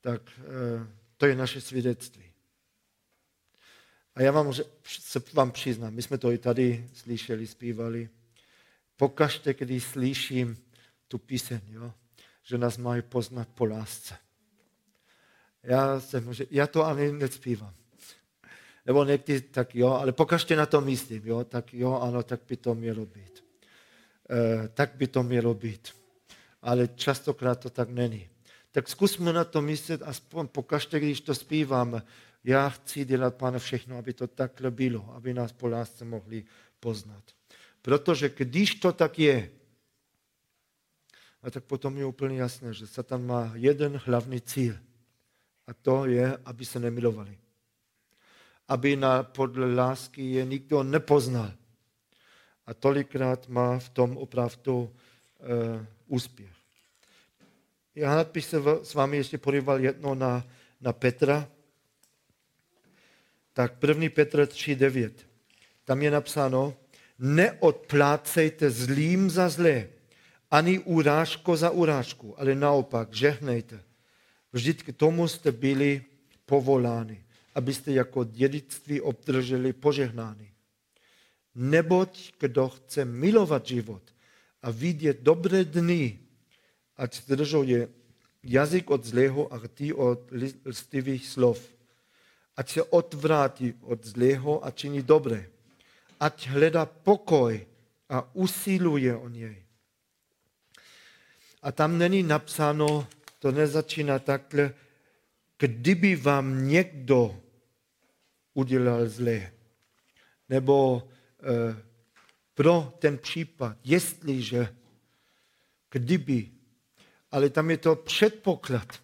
tak, 0.00 0.22
uh, 0.38 0.86
to 1.16 1.26
je 1.26 1.36
naše 1.36 1.60
svědectví. 1.60 2.24
A 4.14 4.22
já 4.22 4.32
vám, 4.32 4.52
se 4.84 5.22
vám 5.32 5.50
přiznám, 5.50 5.94
my 5.94 6.02
jsme 6.02 6.18
to 6.18 6.32
i 6.32 6.38
tady 6.38 6.88
slyšeli, 6.94 7.46
zpívali. 7.46 8.08
Pokažte, 8.96 9.54
když 9.54 9.84
slyším 9.84 10.56
tu 11.08 11.18
píseň, 11.18 11.60
jo, 11.68 11.92
že 12.42 12.58
nás 12.58 12.76
mají 12.76 13.02
poznat 13.02 13.48
po 13.48 13.64
lásce. 13.64 14.16
Já, 15.62 16.00
jsem, 16.00 16.32
já 16.50 16.66
to 16.66 16.86
ani 16.86 17.12
nespívám. 17.12 17.74
Nebo 18.86 19.04
někdy 19.04 19.40
tak 19.40 19.74
jo, 19.74 19.88
ale 19.88 20.12
pokažte 20.12 20.56
na 20.56 20.66
to 20.66 20.80
myslím, 20.80 21.26
jo, 21.26 21.44
tak 21.44 21.74
jo, 21.74 21.98
ano, 22.02 22.22
tak 22.22 22.40
by 22.48 22.56
to 22.56 22.74
mělo 22.74 23.06
být. 23.06 23.44
E, 24.30 24.68
tak 24.68 24.94
by 24.94 25.06
to 25.06 25.22
mělo 25.22 25.54
být. 25.54 25.88
Ale 26.62 26.88
častokrát 26.88 27.60
to 27.60 27.70
tak 27.70 27.88
není. 27.88 28.28
Tak 28.70 28.88
zkusme 28.88 29.32
na 29.32 29.44
to 29.44 29.62
myslet, 29.62 30.02
aspoň 30.02 30.48
pokažte, 30.48 31.00
když 31.00 31.20
to 31.20 31.34
zpíváme. 31.34 32.02
Já 32.44 32.68
chci 32.68 33.04
dělat, 33.04 33.34
pane, 33.34 33.58
všechno, 33.58 33.98
aby 33.98 34.12
to 34.12 34.26
takhle 34.26 34.70
bylo, 34.70 35.14
aby 35.14 35.34
nás 35.34 35.52
po 35.52 35.68
lásce 35.68 36.04
mohli 36.04 36.44
poznat. 36.80 37.24
Protože 37.82 38.28
když 38.28 38.74
to 38.74 38.92
tak 38.92 39.18
je, 39.18 39.50
a 41.42 41.50
tak 41.50 41.64
potom 41.64 41.98
je 41.98 42.04
úplně 42.04 42.38
jasné, 42.38 42.74
že 42.74 42.86
Satan 42.86 43.26
má 43.26 43.52
jeden 43.54 44.00
hlavní 44.04 44.40
cíl. 44.40 44.74
A 45.66 45.74
to 45.74 46.06
je, 46.06 46.36
aby 46.44 46.64
se 46.64 46.80
nemilovali. 46.80 47.38
Aby 48.68 48.96
na, 48.96 49.22
podle 49.22 49.74
lásky 49.74 50.30
je 50.30 50.44
nikdo 50.44 50.82
nepoznal. 50.82 51.52
A 52.66 52.74
tolikrát 52.74 53.48
má 53.48 53.78
v 53.78 53.88
tom 53.88 54.16
opravdu 54.16 54.76
uh, 54.80 55.86
úspěch. 56.06 56.54
Já 57.94 58.24
bych 58.24 58.44
se 58.44 58.62
s 58.82 58.94
vámi 58.94 59.16
ještě 59.16 59.38
podíval 59.38 59.80
jedno 59.80 60.14
na, 60.14 60.44
na 60.80 60.92
Petra. 60.92 61.48
Tak 63.52 63.82
1. 63.82 64.08
Petr 64.14 64.42
3.9. 64.42 65.10
Tam 65.84 66.02
je 66.02 66.10
napsáno, 66.10 66.76
neodplácejte 67.18 68.70
zlým 68.70 69.30
za 69.30 69.48
zlé, 69.48 69.88
ani 70.50 70.78
urážko 70.78 71.56
za 71.56 71.70
urážku, 71.70 72.34
ale 72.40 72.54
naopak, 72.54 73.12
žehnejte. 73.12 73.82
Vždyť 74.52 74.82
k 74.82 74.90
tomu 74.96 75.28
jste 75.28 75.52
byli 75.52 76.04
povoláni, 76.46 77.24
abyste 77.54 77.92
jako 77.92 78.24
dědictví 78.24 79.00
obdrželi 79.00 79.72
požehnání. 79.72 80.50
Neboť 81.54 82.32
kdo 82.38 82.68
chce 82.68 83.04
milovat 83.04 83.66
život 83.66 84.02
a 84.62 84.70
vidět 84.70 85.20
dobré 85.20 85.64
dny, 85.64 86.18
ať 86.96 87.16
zdržuje 87.16 87.88
jazyk 88.42 88.90
od 88.90 89.04
zlého 89.04 89.52
a 89.52 89.58
rty 89.58 89.92
od 89.92 90.30
lstivých 90.64 91.26
slov. 91.26 91.60
Ať 92.56 92.70
se 92.70 92.82
odvrátí 92.82 93.74
od 93.80 94.04
zlého 94.04 94.66
a 94.66 94.70
činí 94.70 95.02
dobré. 95.02 95.50
Ať 96.20 96.48
hledá 96.48 96.86
pokoj 96.86 97.66
a 98.08 98.34
usiluje 98.34 99.16
o 99.16 99.28
něj. 99.28 99.64
A 101.62 101.72
tam 101.72 101.98
není 101.98 102.22
napsáno, 102.22 103.06
to 103.38 103.52
nezačíná 103.52 104.18
takhle, 104.18 104.74
kdyby 105.58 106.16
vám 106.16 106.68
někdo 106.68 107.40
udělal 108.54 109.08
zlé. 109.08 109.52
Nebo 110.48 111.08
eh, 111.42 111.82
pro 112.54 112.94
ten 112.98 113.18
případ, 113.18 113.76
jestliže, 113.84 114.76
kdyby 115.90 116.54
ale 117.34 117.50
tam 117.50 117.70
je 117.70 117.78
to 117.78 117.96
předpoklad. 117.96 119.02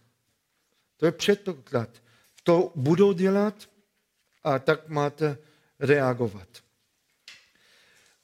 To 0.96 1.06
je 1.06 1.12
předpoklad. 1.12 2.02
To 2.42 2.72
budou 2.76 3.12
dělat 3.12 3.70
a 4.44 4.58
tak 4.58 4.88
máte 4.88 5.38
reagovat. 5.78 6.48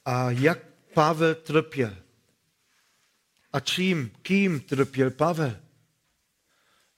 A 0.05 0.31
jak 0.31 0.59
Pavel 0.95 1.35
trpěl? 1.35 1.97
A 3.53 3.61
čím, 3.61 4.11
kým 4.23 4.61
trpěl 4.61 5.11
Pavel? 5.11 5.57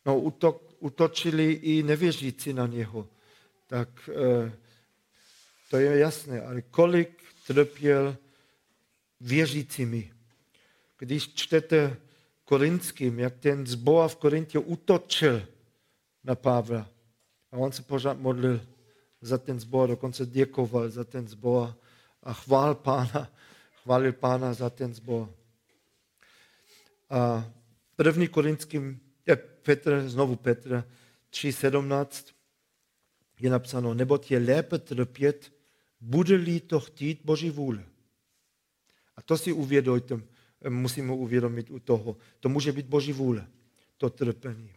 No, 0.06 0.20
utok, 0.20 0.74
utočili 0.78 1.52
i 1.52 1.82
nevěřící 1.82 2.52
na 2.52 2.66
něho. 2.66 3.08
Tak 3.68 4.08
e, 4.08 4.52
to 5.70 5.76
je 5.76 5.98
jasné, 5.98 6.42
ale 6.42 6.62
kolik 6.62 7.22
trpěl 7.46 8.16
věřícími? 9.20 10.12
Když 10.98 11.34
čtete 11.34 11.96
Korinským, 12.44 13.18
jak 13.18 13.38
ten 13.38 13.66
zbor 13.66 14.08
v 14.08 14.16
Korintě 14.16 14.58
utočil 14.58 15.46
na 16.24 16.34
Pavla. 16.34 16.88
A 17.52 17.56
on 17.56 17.72
se 17.72 17.82
pořád 17.82 18.18
modlil 18.18 18.60
za 19.20 19.38
ten 19.38 19.60
zbor, 19.60 19.88
dokonce 19.88 20.26
děkoval 20.26 20.88
za 20.88 21.04
ten 21.04 21.28
zbor 21.28 21.74
a 22.22 22.32
chvál 22.32 22.74
pána, 22.74 23.32
chválil 23.82 24.12
pána 24.12 24.54
za 24.54 24.70
ten 24.70 24.94
zbor. 24.94 25.34
A 27.10 27.50
první 27.96 28.28
korinským, 28.28 29.00
je 29.26 29.36
Petr, 29.36 30.08
znovu 30.08 30.36
Petr 30.36 30.84
3.17 31.32 32.32
je 33.40 33.50
napsáno, 33.50 33.94
nebo 33.94 34.20
je 34.28 34.38
lépe 34.38 34.78
trpět, 34.78 35.52
bude-li 36.00 36.60
to 36.60 36.80
chtít 36.80 37.20
Boží 37.24 37.50
vůle. 37.50 37.84
A 39.16 39.22
to 39.22 39.38
si 39.38 39.52
uvědomte, 39.52 40.20
musíme 40.68 41.12
uvědomit 41.12 41.70
u 41.70 41.78
toho. 41.78 42.16
To 42.40 42.48
může 42.48 42.72
být 42.72 42.86
Boží 42.86 43.12
vůle, 43.12 43.46
to 43.96 44.10
trpení. 44.10 44.70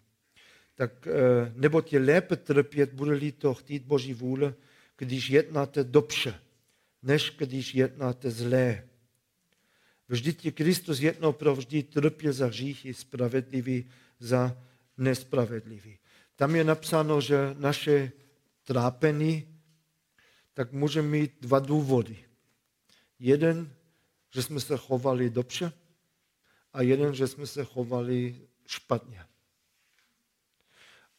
Tak 0.76 1.08
eh, 1.08 1.54
nebo 1.56 1.84
je 1.92 2.00
lépe 2.00 2.36
trpět, 2.36 2.94
bude-li 2.94 3.32
to 3.32 3.54
chtít 3.54 3.84
Boží 3.84 4.14
vůle, 4.14 4.54
když 4.98 5.30
jednáte 5.30 5.84
dobře, 5.84 6.40
než 7.04 7.36
když 7.38 7.76
jednáte 7.76 8.32
zlé. 8.32 8.88
Vždyť 10.10 10.46
je 10.46 10.52
Kristus 10.52 11.00
jednou 11.00 11.32
provždy 11.34 11.84
trpěl 11.84 12.34
za 12.34 12.46
hříchy, 12.46 12.94
spravedlivý 12.94 13.90
za 14.20 14.58
nespravedlivý. 14.98 15.98
Tam 16.36 16.56
je 16.56 16.64
napsáno, 16.64 17.22
že 17.22 17.56
naše 17.58 18.12
trápení 18.64 19.60
tak 20.54 20.72
může 20.72 21.02
mít 21.02 21.32
dva 21.42 21.60
důvody. 21.60 22.26
Jeden 23.20 23.76
že 24.34 24.44
jsme 24.44 24.60
se 24.60 24.78
chovali 24.78 25.30
dobře 25.30 25.74
a 26.74 26.82
jeden, 26.82 27.14
že 27.14 27.28
jsme 27.28 27.48
se 27.48 27.66
chovali 27.66 28.42
špatně. 28.68 29.26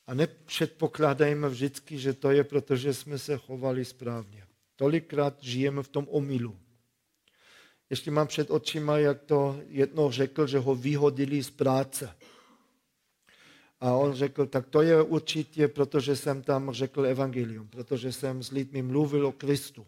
A 0.06 0.14
nepředpokládejme 0.14 1.48
vždycky, 1.48 1.98
že 1.98 2.12
to 2.12 2.30
je 2.30 2.44
proto, 2.44 2.76
že 2.76 2.94
jsme 2.94 3.18
se 3.18 3.36
chovali 3.36 3.84
správně. 3.84 4.46
Tolikrát 4.76 5.42
žijeme 5.42 5.82
v 5.82 5.88
tom 5.88 6.06
omylu. 6.10 6.58
Ještě 7.90 8.10
mám 8.10 8.26
před 8.26 8.50
očima, 8.50 8.98
jak 8.98 9.22
to 9.22 9.60
jednou 9.66 10.10
řekl, 10.10 10.46
že 10.46 10.58
ho 10.58 10.74
vyhodili 10.74 11.42
z 11.42 11.50
práce. 11.50 12.16
A 13.82 13.92
on 13.92 14.14
řekl, 14.14 14.46
tak 14.46 14.66
to 14.66 14.82
je 14.82 15.02
určitě, 15.02 15.68
protože 15.68 16.16
jsem 16.16 16.42
tam 16.42 16.70
řekl 16.70 17.06
evangelium, 17.06 17.68
protože 17.68 18.12
jsem 18.12 18.42
s 18.42 18.50
lidmi 18.50 18.82
mluvil 18.82 19.26
o 19.26 19.32
Kristu. 19.32 19.86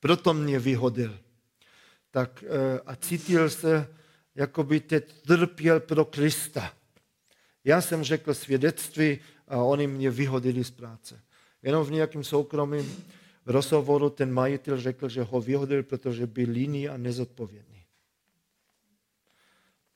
Proto 0.00 0.34
mě 0.34 0.58
vyhodil 0.58 1.18
tak 2.14 2.44
eh, 2.46 2.80
a 2.86 2.96
cítil 2.96 3.50
se, 3.50 3.88
jako 4.34 4.64
by 4.64 4.80
teď 4.80 5.22
trpěl 5.26 5.80
pro 5.80 6.04
Krista. 6.04 6.72
Já 7.64 7.80
jsem 7.80 8.02
řekl 8.02 8.34
svědectví 8.34 9.18
a 9.48 9.56
oni 9.56 9.86
mě 9.86 10.10
vyhodili 10.10 10.64
z 10.64 10.70
práce. 10.70 11.20
Jenom 11.62 11.84
v 11.84 11.90
nějakém 11.90 12.24
soukromém 12.24 12.86
rozhovoru 13.46 14.10
ten 14.10 14.32
majitel 14.32 14.80
řekl, 14.80 15.08
že 15.08 15.22
ho 15.22 15.40
vyhodil, 15.40 15.82
protože 15.82 16.26
byl 16.26 16.50
líný 16.50 16.88
a 16.88 16.96
nezodpovědný. 16.96 17.83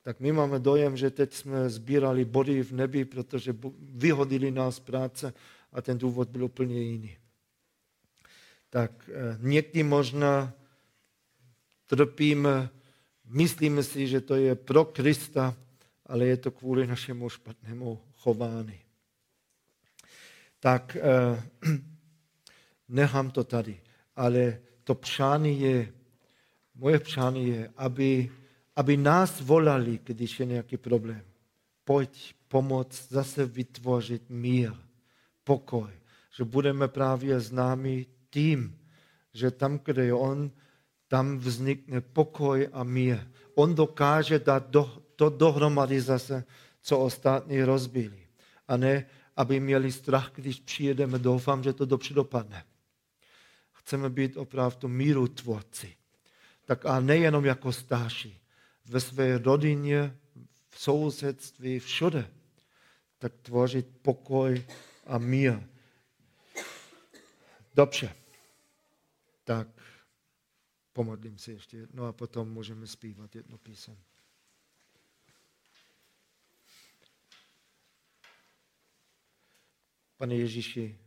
Tak 0.09 0.19
my 0.19 0.31
máme 0.31 0.59
dojem, 0.59 0.97
že 0.97 1.09
teď 1.09 1.33
jsme 1.33 1.69
sbírali 1.69 2.25
body 2.25 2.63
v 2.63 2.71
nebi, 2.71 3.05
protože 3.05 3.55
vyhodili 3.79 4.51
nás 4.51 4.79
práce 4.79 5.33
a 5.71 5.81
ten 5.81 5.97
důvod 5.97 6.29
byl 6.29 6.43
úplně 6.43 6.81
jiný. 6.81 7.17
Tak 8.69 9.09
eh, 9.13 9.37
někdy 9.39 9.83
možná 9.83 10.53
trpíme, 11.87 12.69
myslíme 13.25 13.83
si, 13.83 14.07
že 14.07 14.21
to 14.21 14.35
je 14.35 14.55
pro 14.55 14.85
Krista, 14.85 15.55
ale 16.05 16.25
je 16.25 16.37
to 16.37 16.51
kvůli 16.51 16.87
našemu 16.87 17.29
špatnému 17.29 18.01
chování. 18.17 18.79
Tak 20.59 20.97
eh, 20.97 21.43
nechám 22.89 23.31
to 23.31 23.43
tady, 23.43 23.81
ale 24.15 24.59
to 24.83 24.95
přání 24.95 25.61
je, 25.61 25.93
moje 26.75 26.99
přání 26.99 27.47
je, 27.47 27.69
aby, 27.77 28.31
aby 28.79 28.97
nás 28.97 29.41
volali, 29.41 29.99
když 30.03 30.39
je 30.39 30.45
nějaký 30.45 30.77
problém. 30.77 31.21
Pojď 31.83 32.35
pomoct 32.47 33.11
zase 33.11 33.45
vytvořit 33.45 34.29
mír, 34.29 34.71
pokoj, 35.43 35.91
že 36.37 36.43
budeme 36.43 36.87
právě 36.87 37.39
známí 37.39 38.05
tím, 38.29 38.79
že 39.33 39.51
tam, 39.51 39.79
kde 39.83 40.05
je 40.05 40.13
on, 40.13 40.51
tam 41.07 41.37
vznikne 41.37 42.01
pokoj 42.01 42.69
a 42.73 42.83
mír. 42.83 43.19
On 43.55 43.75
dokáže 43.75 44.39
dát 44.39 44.69
do, 44.69 45.03
to 45.15 45.29
dohromady 45.29 46.01
zase, 46.01 46.43
co 46.81 46.99
ostatní 46.99 47.63
rozbili. 47.63 48.27
A 48.67 48.77
ne, 48.77 49.05
aby 49.35 49.59
měli 49.59 49.91
strach, 49.91 50.31
když 50.35 50.59
přijedeme, 50.59 51.19
doufám, 51.19 51.63
že 51.63 51.73
to 51.73 51.85
dobře 51.85 52.13
dopadne. 52.13 52.63
Chceme 53.71 54.09
být 54.09 54.37
opravdu 54.37 54.87
míru 54.87 55.27
tvorci. 55.27 55.95
Tak 56.65 56.85
a 56.85 56.99
nejenom 56.99 57.45
jako 57.45 57.71
starší. 57.71 58.39
Ve 58.89 58.99
své 58.99 59.37
rodině, 59.37 60.17
v 60.69 60.79
sousedství, 60.79 61.79
všude. 61.79 62.31
Tak 63.17 63.33
tvořit 63.41 63.87
pokoj 64.01 64.65
a 65.05 65.17
mír. 65.17 65.59
Dobře. 67.73 68.15
Tak 69.43 69.67
pomodlím 70.93 71.37
se 71.37 71.51
ještě 71.51 71.77
jedno 71.77 72.05
a 72.05 72.13
potom 72.13 72.49
můžeme 72.49 72.87
zpívat 72.87 73.35
jedno 73.35 73.57
písem. 73.57 73.97
Pane 80.17 80.35
Ježíši, 80.35 80.99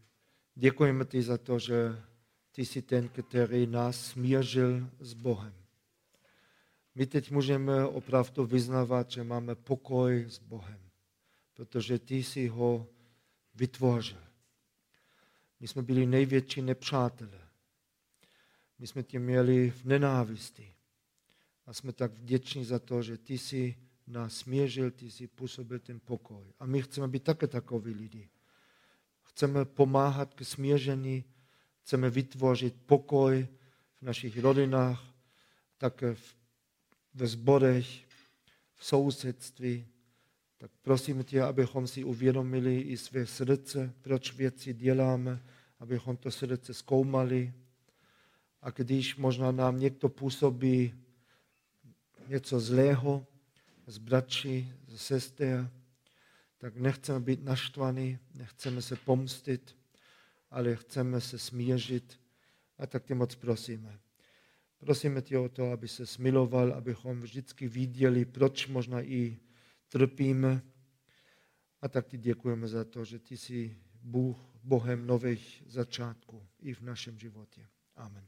děkujeme 0.55 1.05
ti 1.05 1.23
za 1.23 1.39
to, 1.39 1.59
že 1.59 2.03
ty 2.53 2.67
jsi 2.67 2.83
ten, 2.83 3.09
který 3.09 3.67
nás 3.67 4.07
smířil 4.07 4.91
s 5.01 5.13
Bohem. 5.13 5.62
My 6.95 7.07
teď 7.07 7.31
můžeme 7.31 7.87
opravdu 7.87 8.47
vyznávat, 8.47 9.11
že 9.11 9.25
máme 9.25 9.55
pokoj 9.55 10.25
s 10.29 10.39
Bohem, 10.39 10.81
protože 11.55 11.99
ty 11.99 12.23
jsi 12.23 12.49
ho 12.49 12.87
vytvořil. 13.55 14.23
My 15.61 15.69
jsme 15.69 15.83
byli 15.83 16.07
největší 16.07 16.63
nepřátelé. 16.63 17.49
My 18.79 18.87
jsme 18.87 19.03
tě 19.03 19.19
měli 19.19 19.71
v 19.71 19.85
nenávisti. 19.85 20.75
A 21.67 21.73
jsme 21.73 21.93
tak 21.93 22.13
vděční 22.13 22.65
za 22.65 22.79
to, 22.79 23.03
že 23.03 23.19
ty 23.19 23.39
jsi 23.39 23.77
nás 24.07 24.37
smířil, 24.37 24.91
ty 24.91 25.11
jsi 25.11 25.27
působil 25.27 25.79
ten 25.79 26.01
pokoj. 26.01 26.53
A 26.59 26.67
my 26.67 26.83
chceme 26.83 27.09
být 27.09 27.23
také 27.23 27.47
takoví 27.47 27.95
lidi. 27.95 28.29
Chceme 29.23 29.65
pomáhat 29.65 30.35
k 30.35 30.45
smíření, 30.45 31.25
chceme 31.83 32.11
vytvořit 32.11 32.75
pokoj 32.87 33.49
v 33.99 34.03
našich 34.03 34.39
rodinách, 34.39 35.15
také 35.79 36.15
v, 36.15 36.37
ve 37.15 37.27
zborech, 37.27 37.87
v 38.75 38.85
sousedství. 38.85 39.87
Tak 40.59 40.71
prosím 40.83 41.25
tě, 41.25 41.43
abychom 41.43 41.87
si 41.87 42.05
uvědomili 42.05 42.81
i 42.81 42.97
své 42.97 43.27
srdce, 43.27 43.95
proč 44.01 44.33
věci 44.33 44.75
děláme, 44.75 45.43
abychom 45.81 46.17
to 46.17 46.31
srdce 46.31 46.75
zkoumali. 46.75 47.53
A 48.63 48.71
když 48.71 49.17
možná 49.17 49.53
nám 49.53 49.81
někdo 49.81 50.09
působí 50.09 50.95
něco 52.29 52.61
zlého 52.61 53.27
z 53.87 53.99
bratří, 53.99 54.73
z 54.89 55.03
sester, 55.03 55.71
tak 56.59 56.77
nechceme 56.77 57.21
být 57.21 57.45
naštvaní, 57.45 58.19
nechceme 58.35 58.83
se 58.83 58.97
pomstit, 58.97 59.77
ale 60.51 60.77
chceme 60.77 61.21
se 61.21 61.39
smířit 61.39 62.21
a 62.79 62.87
tak 62.87 63.05
tě 63.05 63.15
moc 63.15 63.35
prosíme. 63.35 63.99
Prosíme 64.83 65.23
tě 65.23 65.39
o 65.39 65.49
to, 65.49 65.73
aby 65.73 65.89
se 65.89 66.07
smiloval, 66.07 66.73
abychom 66.73 67.21
vždycky 67.21 67.69
viděli, 67.69 68.25
proč 68.25 68.67
možná 68.67 69.03
i 69.03 69.39
trpíme. 69.89 70.63
A 71.81 71.89
tak 71.89 72.07
ti 72.07 72.19
děkujeme 72.19 72.69
za 72.69 72.85
to, 72.85 73.05
že 73.05 73.19
ty 73.19 73.37
jsi 73.37 73.77
Bůh, 74.03 74.37
Bohem 74.63 75.07
nových 75.07 75.63
začátků 75.67 76.47
i 76.59 76.75
v 76.75 76.81
našem 76.81 77.19
životě. 77.19 77.67
Amen. 77.97 78.27